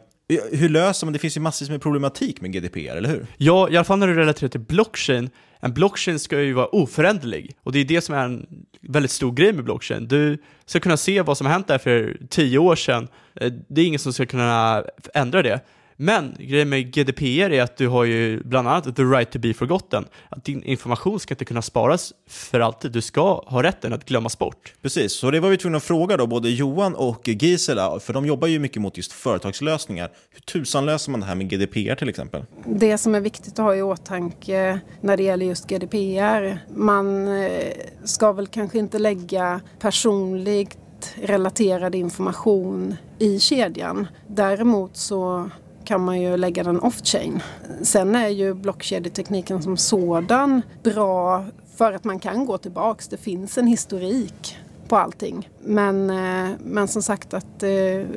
[0.51, 3.27] hur löser man, det finns ju massvis med problematik med GDPR, eller hur?
[3.37, 5.29] Ja, i alla fall när du relaterar till blockchain.
[5.59, 8.47] En blockchain ska ju vara oföränderlig och det är det som är en
[8.81, 10.07] väldigt stor grej med blockchain.
[10.07, 13.07] Du ska kunna se vad som har hänt där för tio år sedan.
[13.35, 14.83] Eh, det är ingen som ska kunna
[15.13, 15.59] ändra det.
[16.03, 19.53] Men grejen med GDPR är att du har ju bland annat the right to be
[19.53, 20.05] forgotten.
[20.29, 22.91] Att din information ska inte kunna sparas för alltid.
[22.91, 24.73] Du ska ha rätten att glömmas bort.
[24.81, 28.25] Precis, så det var vi tvungna att fråga då, både Johan och Gisela, för de
[28.25, 30.11] jobbar ju mycket mot just företagslösningar.
[30.31, 32.45] Hur tusan löser man det här med GDPR till exempel?
[32.65, 37.73] Det som är viktigt att ha i åtanke när det gäller just GDPR, man eh,
[38.03, 40.77] ska väl kanske inte lägga personligt
[41.15, 44.07] relaterad information i kedjan.
[44.27, 45.49] Däremot så
[45.85, 47.41] kan man ju lägga den off-chain.
[47.81, 51.45] Sen är ju blockkedjetekniken som sådan bra
[51.77, 53.07] för att man kan gå tillbaks.
[53.07, 55.49] Det finns en historik på allting.
[55.61, 57.69] Men, eh, men som sagt att eh,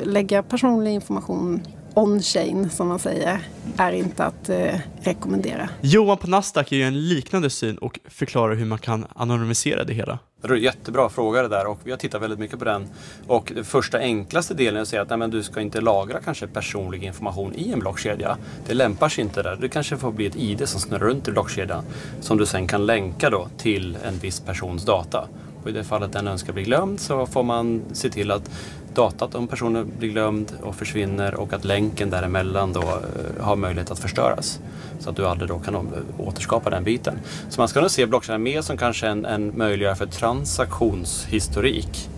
[0.05, 1.63] lägga personlig information
[1.95, 3.41] on-chain som man säger
[3.77, 5.69] är inte att eh, rekommendera.
[5.81, 9.95] Johan på Nasdaq ger ju en liknande syn och förklarar hur man kan anonymisera det
[9.95, 10.19] hela.
[10.47, 12.89] Det är en jättebra fråga det där och vi har tittat väldigt mycket på den.
[13.27, 16.21] Och den första enklaste delen är att säga att nej, men du ska inte lagra
[16.21, 18.37] kanske personlig information i en blockkedja.
[18.67, 19.57] Det lämpar sig inte där.
[19.61, 21.85] Det kanske får bli ett ID som snurrar runt i blockkedjan
[22.21, 25.29] som du sen kan länka då till en viss persons data.
[25.63, 28.51] Och I det fallet den önskar bli glömd så får man se till att
[28.97, 33.91] datat om personen blir glömd och försvinner och att länken däremellan då eh, har möjlighet
[33.91, 34.61] att förstöras.
[34.99, 37.19] Så att du aldrig då kan återskapa den biten.
[37.51, 42.09] Så man ska nog se blockkedjan mer som kanske en, en möjliggörare för transaktionshistorik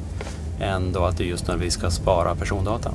[0.60, 2.92] än då att det just när vi ska spara persondata.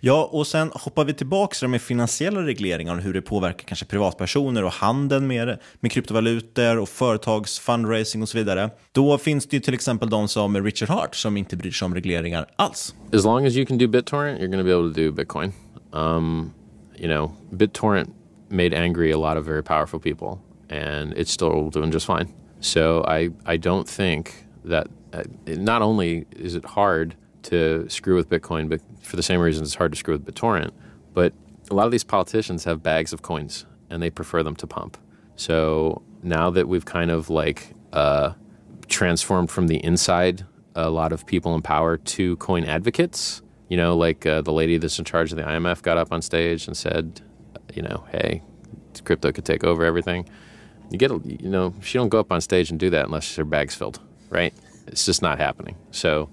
[0.00, 3.86] Ja, och sen hoppar vi tillbaka till med finansiella regleringar och hur det påverkar kanske
[3.86, 8.70] privatpersoner och handeln med, med kryptovalutor och företags fundraising och så vidare.
[8.92, 11.94] Då finns det ju till exempel de som Richard Hart som inte bryr sig om
[11.94, 12.94] regleringar alls.
[13.12, 15.52] As long as you can do BitTorrent, you're going to be able to do Bitcoin.
[15.92, 16.52] Um,
[16.96, 18.10] you know, BitTorrent
[18.48, 20.38] made angry a lot of very powerful people,
[20.70, 22.28] and it's still doing just fine.
[22.60, 24.30] So I, I don't think
[24.64, 29.40] that uh, not only is it hard to screw with Bitcoin, but for the same
[29.40, 30.70] reason it's hard to screw with BitTorrent.
[31.14, 31.32] But
[31.70, 34.96] a lot of these politicians have bags of coins and they prefer them to pump.
[35.36, 38.32] So now that we've kind of like uh,
[38.88, 43.96] transformed from the inside a lot of people in power to coin advocates, you know,
[43.96, 46.76] like uh, the lady that's in charge of the IMF got up on stage and
[46.76, 47.20] said,
[47.74, 48.42] you know, hey,
[49.04, 50.28] crypto could take over everything.
[50.90, 53.44] You get, you know, she don't go up on stage and do that unless her
[53.44, 54.54] bag's filled, right?
[54.86, 55.76] It's just not happening.
[55.90, 56.30] So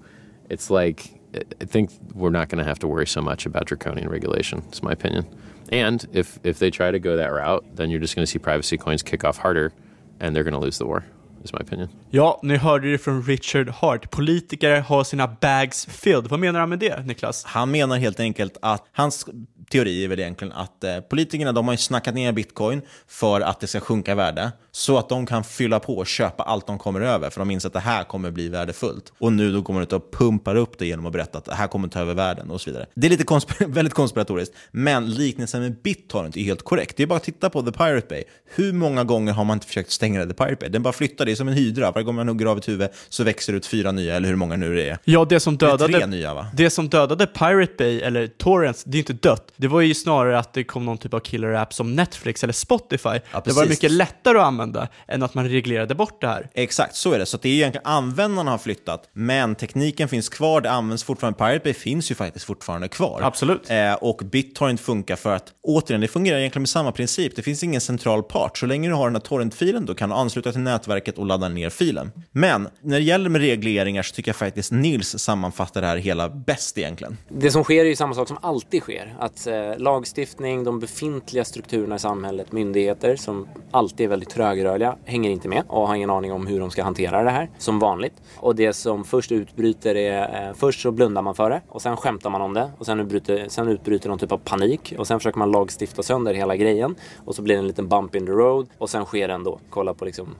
[0.48, 1.15] it's like
[1.60, 4.62] I think we're not going to have to worry so much about draconian regulation.
[4.68, 5.26] It's my opinion.
[5.70, 8.38] And if if they try to go that route, then you're just going to see
[8.38, 9.72] privacy coins kick off harder,
[10.20, 11.04] and they're going to lose the war.
[11.46, 11.88] Is my opinion.
[12.10, 14.10] Ja, ni hörde det från Richard Hart.
[14.10, 16.26] Politiker har sina bags filled.
[16.26, 17.44] Vad menar han med det, Niklas?
[17.44, 19.26] Han menar helt enkelt att hans
[19.70, 23.60] teori är väl egentligen att eh, politikerna de har ju snackat ner bitcoin för att
[23.60, 24.52] det ska sjunka i värde.
[24.70, 27.30] Så att de kan fylla på och köpa allt de kommer över.
[27.30, 29.12] För de inser att det här kommer bli värdefullt.
[29.18, 31.54] Och nu då kommer de ut och pumpar upp det genom att berätta att det
[31.54, 32.86] här kommer ta över världen och så vidare.
[32.94, 34.54] Det är lite konspir väldigt konspiratoriskt.
[34.70, 36.96] Men liknelsen med BitTorrent är helt korrekt.
[36.96, 38.24] Det är bara att titta på The Pirate Bay.
[38.54, 40.68] Hur många gånger har man inte försökt stänga The Pirate Bay?
[40.68, 41.90] Den bara flyttar, det är som en hydra.
[41.90, 44.36] Varje gång man hugger av ett huvud så växer det ut fyra nya, eller hur
[44.36, 44.98] många nu det är.
[45.04, 46.46] Ja, det som dödade, det, tre nya, va?
[46.54, 49.52] det som dödade Pirate Bay, eller Torrents, det är inte dött.
[49.56, 52.52] Det var ju snarare att det kom någon typ av killer app som Netflix eller
[52.52, 53.18] Spotify.
[53.32, 56.50] Ja, det var mycket lättare att använda än att man reglerade bort det här.
[56.54, 57.26] Exakt, så är det.
[57.26, 61.38] Så det är egentligen användarna har flyttat, men tekniken finns kvar, det används fortfarande.
[61.38, 63.20] Pirate Bay finns ju faktiskt fortfarande kvar.
[63.22, 63.70] Absolut.
[63.70, 67.36] Eh, och BitTorrent funkar för att, återigen, det fungerar egentligen med samma princip.
[67.36, 68.58] Det finns ingen central part.
[68.58, 71.48] Så länge du har den här torrentfilen, då kan du ansluta till nätverket och laddar
[71.48, 72.12] ner filen.
[72.32, 76.28] Men när det gäller med regleringar så tycker jag faktiskt Nils sammanfattar det här hela
[76.28, 77.16] bäst egentligen.
[77.28, 79.16] Det som sker är ju samma sak som alltid sker.
[79.18, 85.30] Att eh, lagstiftning, de befintliga strukturerna i samhället, myndigheter som alltid är väldigt trögrörliga, hänger
[85.30, 88.14] inte med och har ingen aning om hur de ska hantera det här, som vanligt.
[88.36, 91.96] Och det som först utbryter är, eh, först så blundar man för det och sen
[91.96, 95.18] skämtar man om det och sen utbryter, sen utbryter någon typ av panik och sen
[95.18, 98.32] försöker man lagstifta sönder hela grejen och så blir det en liten bump in the
[98.32, 99.60] road och sen sker det ändå.
[99.70, 100.34] Kolla på liksom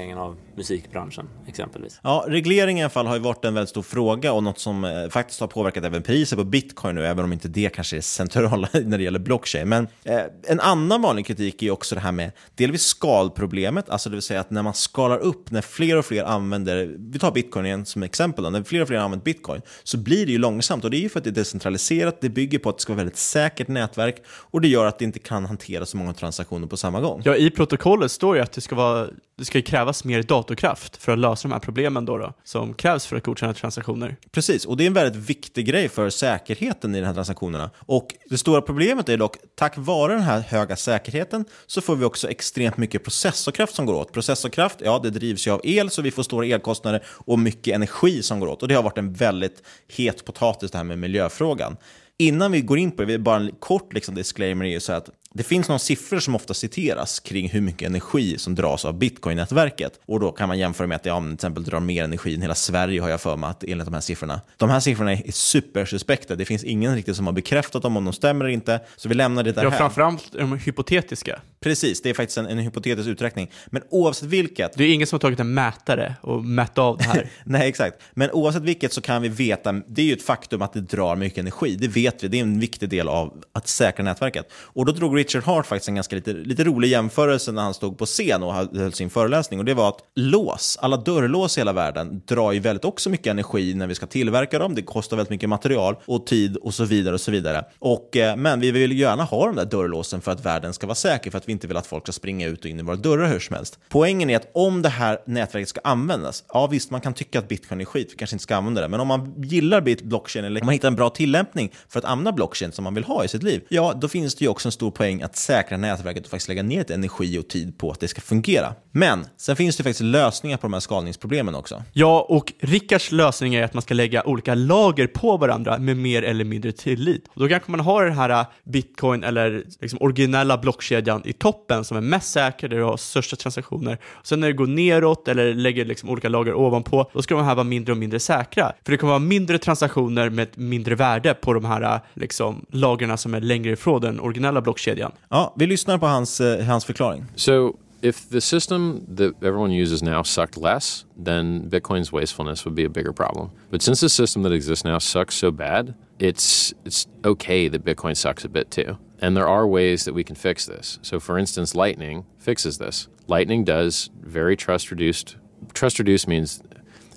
[0.00, 2.00] digitaliseringen av musikbranschen exempelvis.
[2.02, 4.84] Ja, reglering i alla fall har ju varit en väldigt stor fråga och något som
[4.84, 8.00] eh, faktiskt har påverkat även priset på bitcoin nu, även om inte det kanske är
[8.00, 9.68] centrala när det gäller blockchain.
[9.68, 14.10] Men eh, en annan vanlig kritik är ju också det här med delvis skalproblemet, alltså
[14.10, 17.32] det vill säga att när man skalar upp, när fler och fler använder, vi tar
[17.32, 20.38] bitcoin igen som exempel, då, när fler och fler använder bitcoin så blir det ju
[20.38, 22.82] långsamt och det är ju för att det är decentraliserat, det bygger på att det
[22.82, 26.12] ska vara väldigt säkert nätverk och det gör att det inte kan hantera så många
[26.12, 27.22] transaktioner på samma gång.
[27.24, 31.12] Ja, i protokollet står det att det ska, vara, det ska krävas mer datorkraft för
[31.12, 34.16] att lösa de här problemen då, då som krävs för att godkänna transaktioner.
[34.32, 37.70] Precis, och det är en väldigt viktig grej för säkerheten i de här transaktionerna.
[37.78, 42.04] Och det stora problemet är dock, tack vare den här höga säkerheten så får vi
[42.04, 44.12] också extremt mycket processorkraft som går åt.
[44.12, 48.22] Processorkraft, ja det drivs ju av el så vi får stora elkostnader och mycket energi
[48.22, 48.62] som går åt.
[48.62, 51.76] Och det har varit en väldigt het potatis det här med miljöfrågan.
[52.18, 55.10] Innan vi går in på det, bara en kort liksom, disclaimer är ju så att
[55.34, 60.00] det finns några siffror som ofta citeras kring hur mycket energi som dras av bitcoin-nätverket.
[60.06, 62.42] Och då kan man jämföra med att det ja, till exempel drar mer energi än
[62.42, 64.40] hela Sverige har jag för mig att, enligt de här siffrorna.
[64.56, 66.36] De här siffrorna är supersuspekta.
[66.36, 68.80] Det finns ingen riktigt som har bekräftat dem om de stämmer eller inte.
[68.96, 71.40] Så vi lämnar det där Ja, framförallt de hypotetiska.
[71.62, 73.50] Precis, det är faktiskt en, en hypotetisk uträkning.
[73.66, 74.72] Men oavsett vilket...
[74.76, 77.30] Det är ingen som har tagit en mätare och mätt av det här.
[77.44, 78.02] Nej, exakt.
[78.14, 81.16] Men oavsett vilket så kan vi veta, det är ju ett faktum att det drar
[81.16, 81.76] mycket energi.
[81.76, 84.52] Det vet vi, det är en viktig del av att säkra nätverket.
[84.52, 87.98] Och då drog Richard Hart faktiskt en ganska lite, lite rolig jämförelse när han stod
[87.98, 89.58] på scen och höll sin föreläsning.
[89.58, 93.26] Och det var att lås, alla dörrlås i hela världen, drar ju väldigt också mycket
[93.26, 94.74] energi när vi ska tillverka dem.
[94.74, 97.14] Det kostar väldigt mycket material och tid och så vidare.
[97.14, 97.64] och så vidare.
[97.78, 100.94] Och, eh, men vi vill gärna ha de där dörrlåsen för att världen ska vara
[100.94, 102.96] säker, för att vi inte vill att folk ska springa ut och in i våra
[102.96, 103.78] dörrar hur som helst.
[103.88, 107.48] Poängen är att om det här nätverket ska användas, ja visst, man kan tycka att
[107.48, 110.44] bitcoin är skit, vi kanske inte ska använda det, men om man gillar bit blockchain
[110.44, 113.24] eller om man hittar en bra tillämpning för att använda blockchain som man vill ha
[113.24, 116.24] i sitt liv, ja, då finns det ju också en stor poäng att säkra nätverket
[116.24, 118.74] och faktiskt lägga ner lite energi och tid på att det ska fungera.
[118.92, 121.82] Men sen finns det faktiskt lösningar på de här skalningsproblemen också.
[121.92, 126.22] Ja, och Rickards lösning är att man ska lägga olika lager på varandra med mer
[126.22, 127.28] eller mindre tillit.
[127.28, 131.84] Och då kanske man har den här äh, bitcoin eller liksom originella blockkedjan i toppen
[131.84, 133.98] som är mest säker, där du har största transaktioner.
[134.22, 137.54] Sen när det går neråt eller lägger liksom olika lager ovanpå, då ska de här
[137.54, 138.72] vara mindre och mindre säkra.
[138.84, 143.18] För det kommer vara mindre transaktioner med ett mindre värde på de här liksom, lagren
[143.18, 145.12] som är längre ifrån den originella blockkedjan.
[145.28, 147.24] Ja, vi lyssnar på hans, eh, hans förklaring.
[147.34, 147.72] So
[148.02, 152.88] if the system that everyone uses now sucked less, then Bitcoin's wastefulness would be a
[152.88, 153.50] bigger problem.
[153.70, 158.14] But since the system that exists now sucks so bad, it's it's okay that Bitcoin
[158.14, 158.96] sucks a bit too.
[159.20, 160.98] And there are ways that we can fix this.
[161.02, 163.08] So for instance, Lightning fixes this.
[163.26, 165.36] Lightning does very trust reduced
[165.74, 166.62] trust reduced means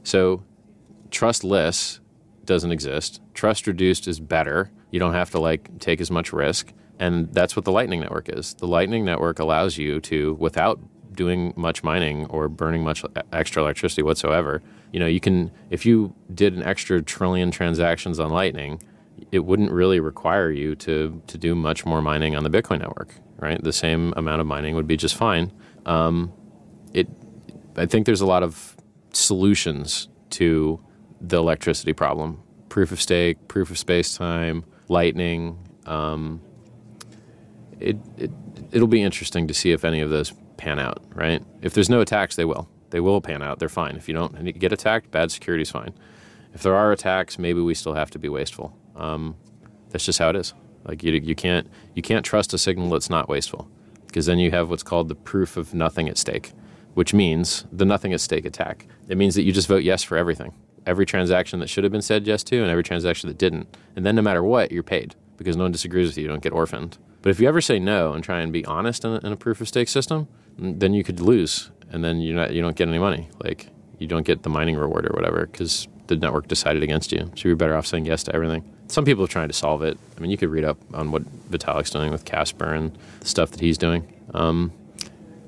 [0.04, 0.44] so
[1.10, 2.02] trustless
[2.46, 3.22] doesn't exist.
[3.34, 4.70] Trust reduced is better.
[4.92, 6.74] You don't have to like take as much risk.
[7.00, 8.54] And that's what the Lightning Network is.
[8.56, 10.80] The Lightning Network allows you to, without
[11.14, 16.14] doing much mining or burning much extra electricity whatsoever, you know, you can, if you
[16.34, 18.82] did an extra trillion transactions on Lightning,
[19.34, 23.16] it wouldn't really require you to, to do much more mining on the Bitcoin network,
[23.40, 23.62] right?
[23.64, 25.52] The same amount of mining would be just fine.
[25.88, 26.32] Um,
[26.94, 27.08] it,
[27.76, 28.78] I think there's a lot of
[29.12, 30.80] solutions to
[31.20, 35.58] the electricity problem proof of stake, proof of space time, lightning.
[35.86, 36.42] Um,
[37.80, 38.32] it, it,
[38.72, 41.44] it'll be interesting to see if any of those pan out, right?
[41.62, 42.68] If there's no attacks, they will.
[42.92, 43.58] They will pan out.
[43.58, 43.96] They're fine.
[43.96, 45.94] If you don't get attacked, bad security is fine.
[46.54, 48.78] If there are attacks, maybe we still have to be wasteful.
[48.96, 49.36] Um,
[49.90, 50.54] that's just how it is.
[50.86, 53.70] Like you, you can't you can't trust a signal that's not wasteful,
[54.08, 56.52] because then you have what's called the proof of nothing at stake,
[56.94, 58.88] which means the nothing at stake attack.
[59.08, 60.54] It means that you just vote yes for everything,
[60.86, 63.78] every transaction that should have been said yes to, and every transaction that didn't.
[63.96, 66.24] And then no matter what, you're paid because no one disagrees with you.
[66.24, 66.98] You don't get orphaned.
[67.22, 69.38] But if you ever say no and try and be honest in a, in a
[69.38, 70.28] proof of stake system,
[70.58, 73.30] then you could lose, and then not you don't get any money.
[73.42, 73.70] Like
[74.00, 77.32] you don't get the mining reward or whatever because the network decided against you.
[77.36, 78.70] So you're better off saying yes to everything.
[78.88, 79.98] Some people are trying to solve it.
[80.18, 83.52] I mean, you could read up on what Vitalik's doing with Casper and the stuff
[83.52, 84.12] that he's doing.
[84.34, 84.72] Um,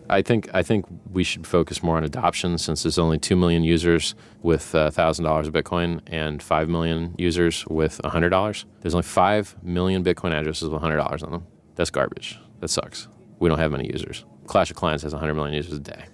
[0.10, 3.64] I think I think we should focus more on adoption since there's only two million
[3.64, 4.14] users
[4.44, 8.66] with thousand dollars of Bitcoin and five million users with hundred dollars.
[8.82, 11.48] There's only five million Bitcoin addresses with hundred dollars on them.
[11.76, 12.40] That's garbage.
[12.60, 13.08] That sucks.
[13.40, 14.26] We don't have many users.
[14.48, 16.06] Clash of Clans has 100 million users a day.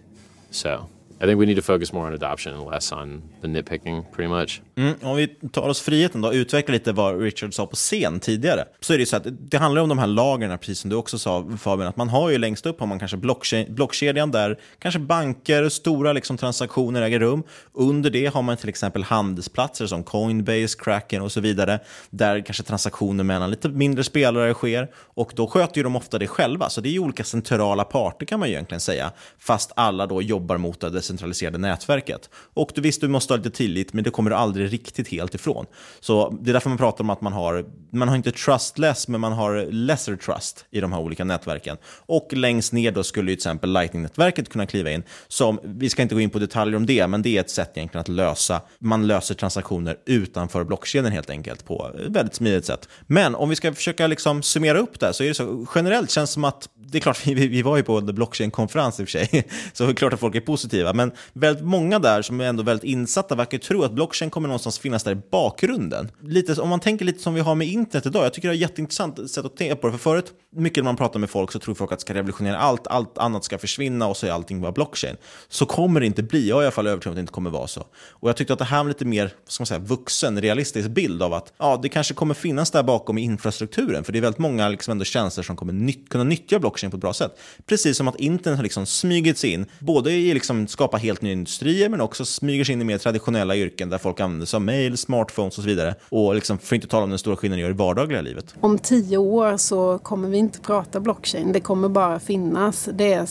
[0.50, 0.90] So
[1.22, 4.28] I think we need to focus more on adoption and less on the nitpicking pretty
[4.28, 4.62] much.
[4.76, 8.20] Mm, om vi tar oss friheten då och utvecklar lite vad Richard sa på scen
[8.20, 8.66] tidigare.
[8.80, 10.96] Så är det ju så att det handlar om de här lagren, precis som du
[10.96, 14.60] också sa Fabian, att man har ju längst upp har man kanske blockkedjan, blockkedjan där
[14.80, 17.44] kanske banker, stora liksom transaktioner äger rum.
[17.74, 22.64] Under det har man till exempel handelsplatser som Coinbase, Kraken och så vidare, där kanske
[22.64, 24.88] transaktioner mellan lite mindre spelare sker.
[24.96, 28.26] Och då sköter ju de ofta det själva, så det är ju olika centrala parter
[28.26, 32.30] kan man ju egentligen säga, fast alla då jobbar mot det decentraliserade nätverket.
[32.54, 35.36] Och du, visst, du måste ha lite tillit, men det kommer du aldrig riktigt helt
[35.36, 35.66] ifrån.
[36.00, 39.22] Så det är därför man pratar om att man har, man har inte trustless, men
[39.22, 41.78] man har lesser trust i de här olika nätverken.
[42.06, 45.04] Och längst ner då skulle ju till exempel Lightning-nätverket kunna kliva in.
[45.28, 47.72] Som, vi ska inte gå in på detaljer om det, men det är ett sätt
[47.76, 52.90] egentligen att lösa, man löser transaktioner utanför blockkedjan helt enkelt på ett väldigt smidigt sätt.
[53.08, 56.30] Men om vi ska försöka liksom summera upp det så är det så, generellt känns
[56.30, 59.12] det som att, det är klart, vi, vi var ju på Blockchain-konferens i och för
[59.12, 62.46] sig, så det är klart att folk är positiva, men väldigt många där som är
[62.46, 66.12] ändå väldigt insatta verkar tro att blockchain kommer någonstans finnas där i bakgrunden.
[66.24, 68.56] Lite, om man tänker lite som vi har med internet idag, jag tycker det är
[68.56, 71.52] ett jätteintressant sätt att tänka på det, för förut, mycket när man pratar med folk
[71.52, 74.32] så tror folk att det ska revolutionera allt, allt annat ska försvinna och så är
[74.32, 75.16] allting bara blockchain.
[75.50, 77.34] Så kommer det inte bli, jag är i alla fall övertygad om att det inte
[77.34, 77.86] kommer vara så.
[78.10, 80.90] Och jag tyckte att det här var lite mer, vad ska man säga, vuxen, realistisk
[80.90, 84.22] bild av att ja, det kanske kommer finnas där bakom i infrastrukturen, för det är
[84.22, 87.40] väldigt många liksom ändå tjänster som kommer nytt, kunna nyttja blockchain på ett bra sätt.
[87.66, 91.34] Precis som att internet har liksom smugit sig in, både i liksom skapa helt nya
[91.34, 94.62] industrier, men också smyger sig in i mer traditionella yrken där folk använder sig av
[94.62, 95.96] mail, smartphones och så vidare.
[96.10, 98.56] Och liksom, för att inte tala om den stora skillnaden det i vardagliga livet.
[98.62, 101.52] Om tio år så kommer vi inte prata blockchain.
[101.52, 102.90] Det kommer bara finnas.
[102.94, 103.26] Det är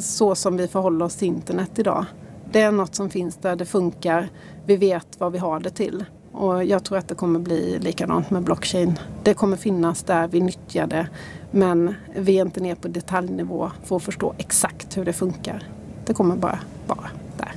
[0.00, 2.04] så som vi förhåller oss till internet idag.
[2.52, 4.28] Det är något som finns där, det funkar.
[4.66, 6.04] Vi vet vad vi har det till.
[6.32, 8.98] Och jag tror att det kommer bli likadant med blockchain.
[9.22, 11.08] Det kommer finnas där vi nyttjar det.
[11.50, 15.62] Men vi är inte ner på detaljnivå för att förstå exakt hur det funkar.
[16.06, 17.53] Det kommer bara vara där.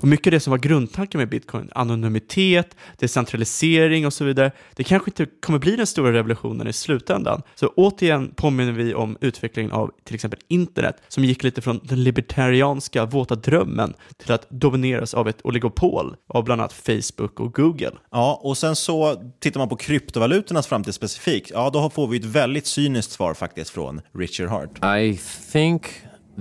[0.00, 4.84] Och mycket av det som var grundtanken med bitcoin, anonymitet, decentralisering och så vidare, det
[4.84, 7.42] kanske inte kommer bli den stora revolutionen i slutändan.
[7.54, 12.04] Så återigen påminner vi om utvecklingen av till exempel internet, som gick lite från den
[12.04, 17.92] libertarianska våta drömmen till att domineras av ett oligopol av bland annat Facebook och Google.
[18.10, 22.24] Ja, och sen så tittar man på kryptovalutornas framtid specifikt, ja då får vi ett
[22.24, 24.98] väldigt cyniskt svar faktiskt från Richard Hart.
[25.00, 25.20] I
[25.52, 25.82] think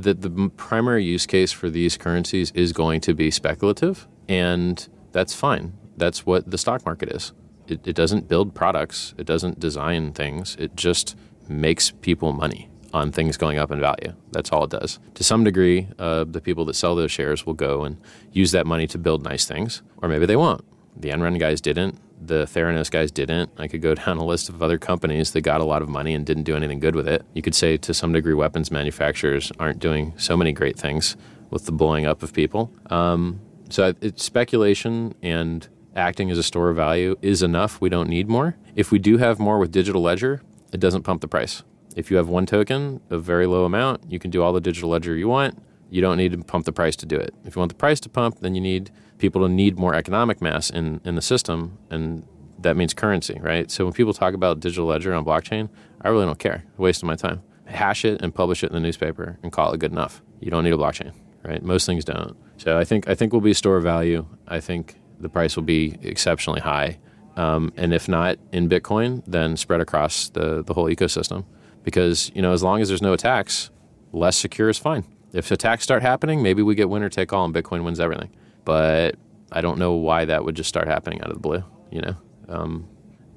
[0.04, 5.34] that the primary use case for these currencies is going to be speculative, and that's
[5.34, 5.74] fine.
[5.98, 7.34] That's what the stock market is.
[7.68, 11.16] It, it, doesn't build products, it doesn't design things, it just
[11.48, 14.14] makes people money on things going up in value.
[14.32, 15.00] That's all it does.
[15.16, 17.98] To some degree, uh, the people that sell those shares will go and
[18.32, 20.66] use that money to build nice things, or maybe they won't.
[20.98, 22.00] The Enron guys didn't.
[22.22, 23.52] The Theranos guys didn't.
[23.58, 26.14] I could go down a list of other companies that got a lot of money
[26.14, 27.26] and didn't do anything good with it.
[27.34, 31.16] You could say to some degree, weapons manufacturers aren't doing so many great things
[31.50, 32.72] with the blowing up of people.
[32.90, 37.82] Um, so it's speculation and acting as a store of value is enough.
[37.82, 38.56] We don't need more.
[38.76, 40.42] If we do have more with digital ledger,
[40.72, 41.64] it doesn't pump the price.
[41.96, 44.90] If you have one token, a very low amount, you can do all the digital
[44.90, 45.62] ledger you want.
[45.90, 47.34] You don't need to pump the price to do it.
[47.46, 50.42] If you want the price to pump, then you need people to need more economic
[50.42, 52.26] mass in, in the system, and
[52.58, 53.70] that means currency, right?
[53.70, 55.70] So when people talk about digital ledger on blockchain,
[56.02, 56.64] I really don't care.
[56.78, 57.44] Waste of my time.
[57.66, 60.22] Hash it and publish it in the newspaper and call it good enough.
[60.40, 61.14] You don't need a blockchain,
[61.44, 61.62] right?
[61.62, 62.36] Most things don't.
[62.58, 64.26] So I think I think we'll be a store of value.
[64.48, 66.98] I think the price will be exceptionally high,
[67.36, 71.46] um, and if not in Bitcoin, then spread across the the whole ecosystem.
[71.84, 73.70] Because you know, as long as there's no attacks,
[74.12, 75.06] less secure is fine.
[75.32, 78.32] If attacks start happening, maybe we get winner take all and Bitcoin wins everything.
[78.66, 79.16] But
[79.52, 81.64] I don't know why that would just start happening out of the blue.
[81.92, 82.16] You know,
[82.48, 82.86] um,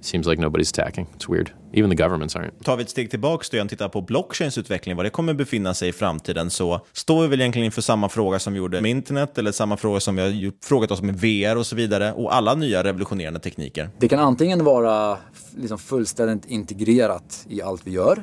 [0.01, 1.07] seems like nobody's attacking.
[1.14, 1.53] It's weird.
[1.73, 2.64] Even the governments aren't.
[2.64, 5.89] Tar vi ett steg tillbaka och tittar på blockchains utveckling, var det kommer befinna sig
[5.89, 9.39] i framtiden, så står vi väl egentligen inför samma fråga som vi gjorde med internet,
[9.39, 12.55] eller samma fråga som vi har frågat oss med VR och så vidare, och alla
[12.55, 13.91] nya revolutionerande tekniker.
[13.99, 15.18] Det kan antingen vara
[15.57, 18.23] liksom fullständigt integrerat i allt vi gör,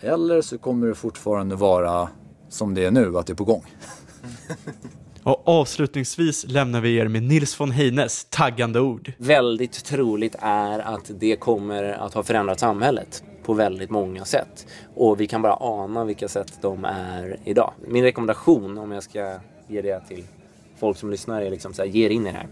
[0.00, 2.08] eller så kommer det fortfarande vara
[2.48, 3.64] som det är nu, att det är på gång.
[5.28, 9.12] Och avslutningsvis lämnar vi er med Nils von Heines taggande ord.
[9.18, 14.66] Väldigt troligt är att det kommer att ha förändrat samhället på väldigt många sätt.
[14.94, 17.72] Och vi kan bara ana vilka sätt de är idag.
[17.88, 20.24] Min rekommendation om jag ska ge det till
[20.78, 22.46] folk som lyssnar är liksom så här, ge er in i det här.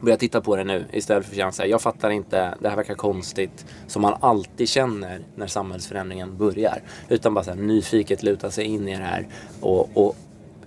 [0.00, 2.68] Börja titta på det nu istället för att känna så här, jag fattar inte, det
[2.68, 3.66] här verkar konstigt.
[3.86, 6.82] Som man alltid känner när samhällsförändringen börjar.
[7.08, 9.28] Utan bara så här, nyfiket luta sig in i det här
[9.60, 10.16] och, och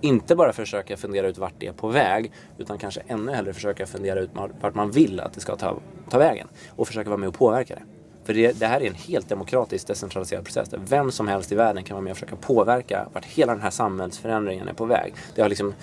[0.00, 3.86] inte bara försöka fundera ut vart det är på väg utan kanske ännu hellre försöka
[3.86, 4.30] fundera ut
[4.60, 5.76] vart man vill att det ska ta,
[6.10, 7.82] ta vägen och försöka vara med och påverka det.
[8.26, 11.54] För det, det här är en helt demokratisk decentraliserad process där vem som helst i
[11.54, 15.14] världen kan vara med och försöka påverka vart hela den här samhällsförändringen är på väg.
[15.34, 15.74] Det har liksom,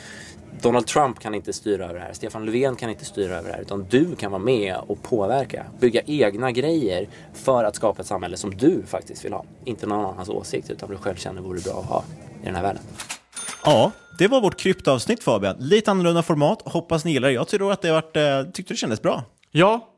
[0.61, 3.55] Donald Trump kan inte styra över det här, Stefan Löfven kan inte styra över det
[3.55, 8.07] här utan du kan vara med och påverka, bygga egna grejer för att skapa ett
[8.07, 9.45] samhälle som du faktiskt vill ha.
[9.65, 12.03] Inte någon annans åsikt utan du själv känner vore bra att ha
[12.41, 12.83] i den här världen.
[13.65, 15.55] Ja, det var vårt kryptoavsnitt Fabian.
[15.59, 16.61] Lite annorlunda format.
[16.65, 17.33] Hoppas ni gillar det.
[17.33, 19.23] Jag tror att det varit, eh, tyckte det kändes bra.
[19.51, 19.89] Ja.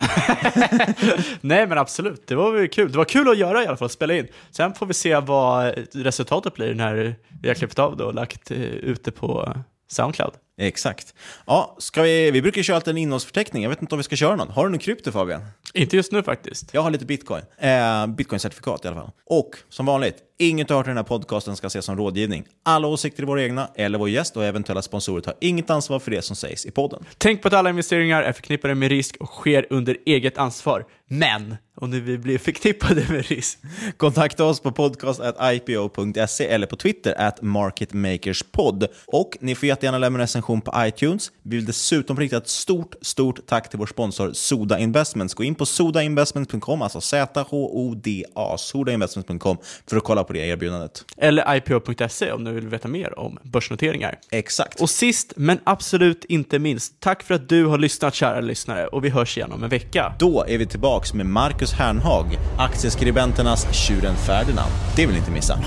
[1.40, 2.92] Nej men absolut, det var väl kul.
[2.92, 4.28] Det var kul att göra i alla fall, spela in.
[4.50, 8.50] Sen får vi se vad resultatet blir när vi har klippt av det och lagt
[8.50, 9.54] eh, ute på
[9.88, 10.32] Soundcloud.
[10.60, 11.14] Exakt.
[11.46, 13.62] Ja, ska vi, vi brukar köra alltid en innehållsförteckning.
[13.62, 14.48] Jag vet inte om vi ska köra någon.
[14.48, 15.42] Har du någon krypto Fabian?
[15.74, 16.74] Inte just nu faktiskt.
[16.74, 17.42] Jag har lite bitcoin.
[17.58, 17.68] Eh,
[18.06, 19.10] Bitcoin-certifikat i alla fall.
[19.26, 22.44] Och som vanligt, inget du har hört i den här podcasten ska ses som rådgivning.
[22.62, 26.10] Alla åsikter är våra egna, eller vår gäst och eventuella sponsorer tar inget ansvar för
[26.10, 27.04] det som sägs i podden.
[27.18, 30.84] Tänk på att alla investeringar är förknippade med risk och sker under eget ansvar.
[31.12, 33.58] Men om ni vill bli förknippade med risk.
[33.96, 38.86] Kontakta oss på podcast.ipo.se eller på Twitter at marketmakerspod.
[39.06, 41.32] Och ni får jättegärna lämna en recension på iTunes.
[41.42, 45.34] Vi vill dessutom rikta ett stort, stort tack till vår sponsor Soda Investments.
[45.34, 51.04] Gå in på sodainvestments.com, alltså Z-H-O-D-A, sodainvestments.com för att kolla på det erbjudandet.
[51.16, 54.18] Eller ipo.se om ni vill veta mer om börsnoteringar.
[54.30, 54.80] Exakt.
[54.80, 59.04] Och sist, men absolut inte minst, tack för att du har lyssnat kära lyssnare och
[59.04, 60.14] vi hörs igen om en vecka.
[60.18, 60.66] Då är vi
[61.00, 64.72] tillbaks med Marcus Hernhag, aktieskribenternas Tjuren Ferdinand.
[64.96, 65.58] Det vill ni inte missa.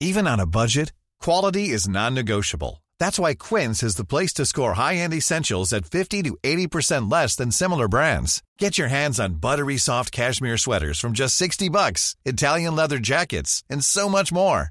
[0.00, 0.92] Even on a budget,
[1.24, 2.82] quality is non-negotiable.
[3.00, 7.36] That's why Quince is the place to score high-end essentials at 50 to 80% less
[7.36, 8.42] than similar brands.
[8.60, 13.62] Get your hands on buttery soft cashmere sweaters from just 60 bucks, Italian leather jackets,
[13.70, 14.70] and so much more.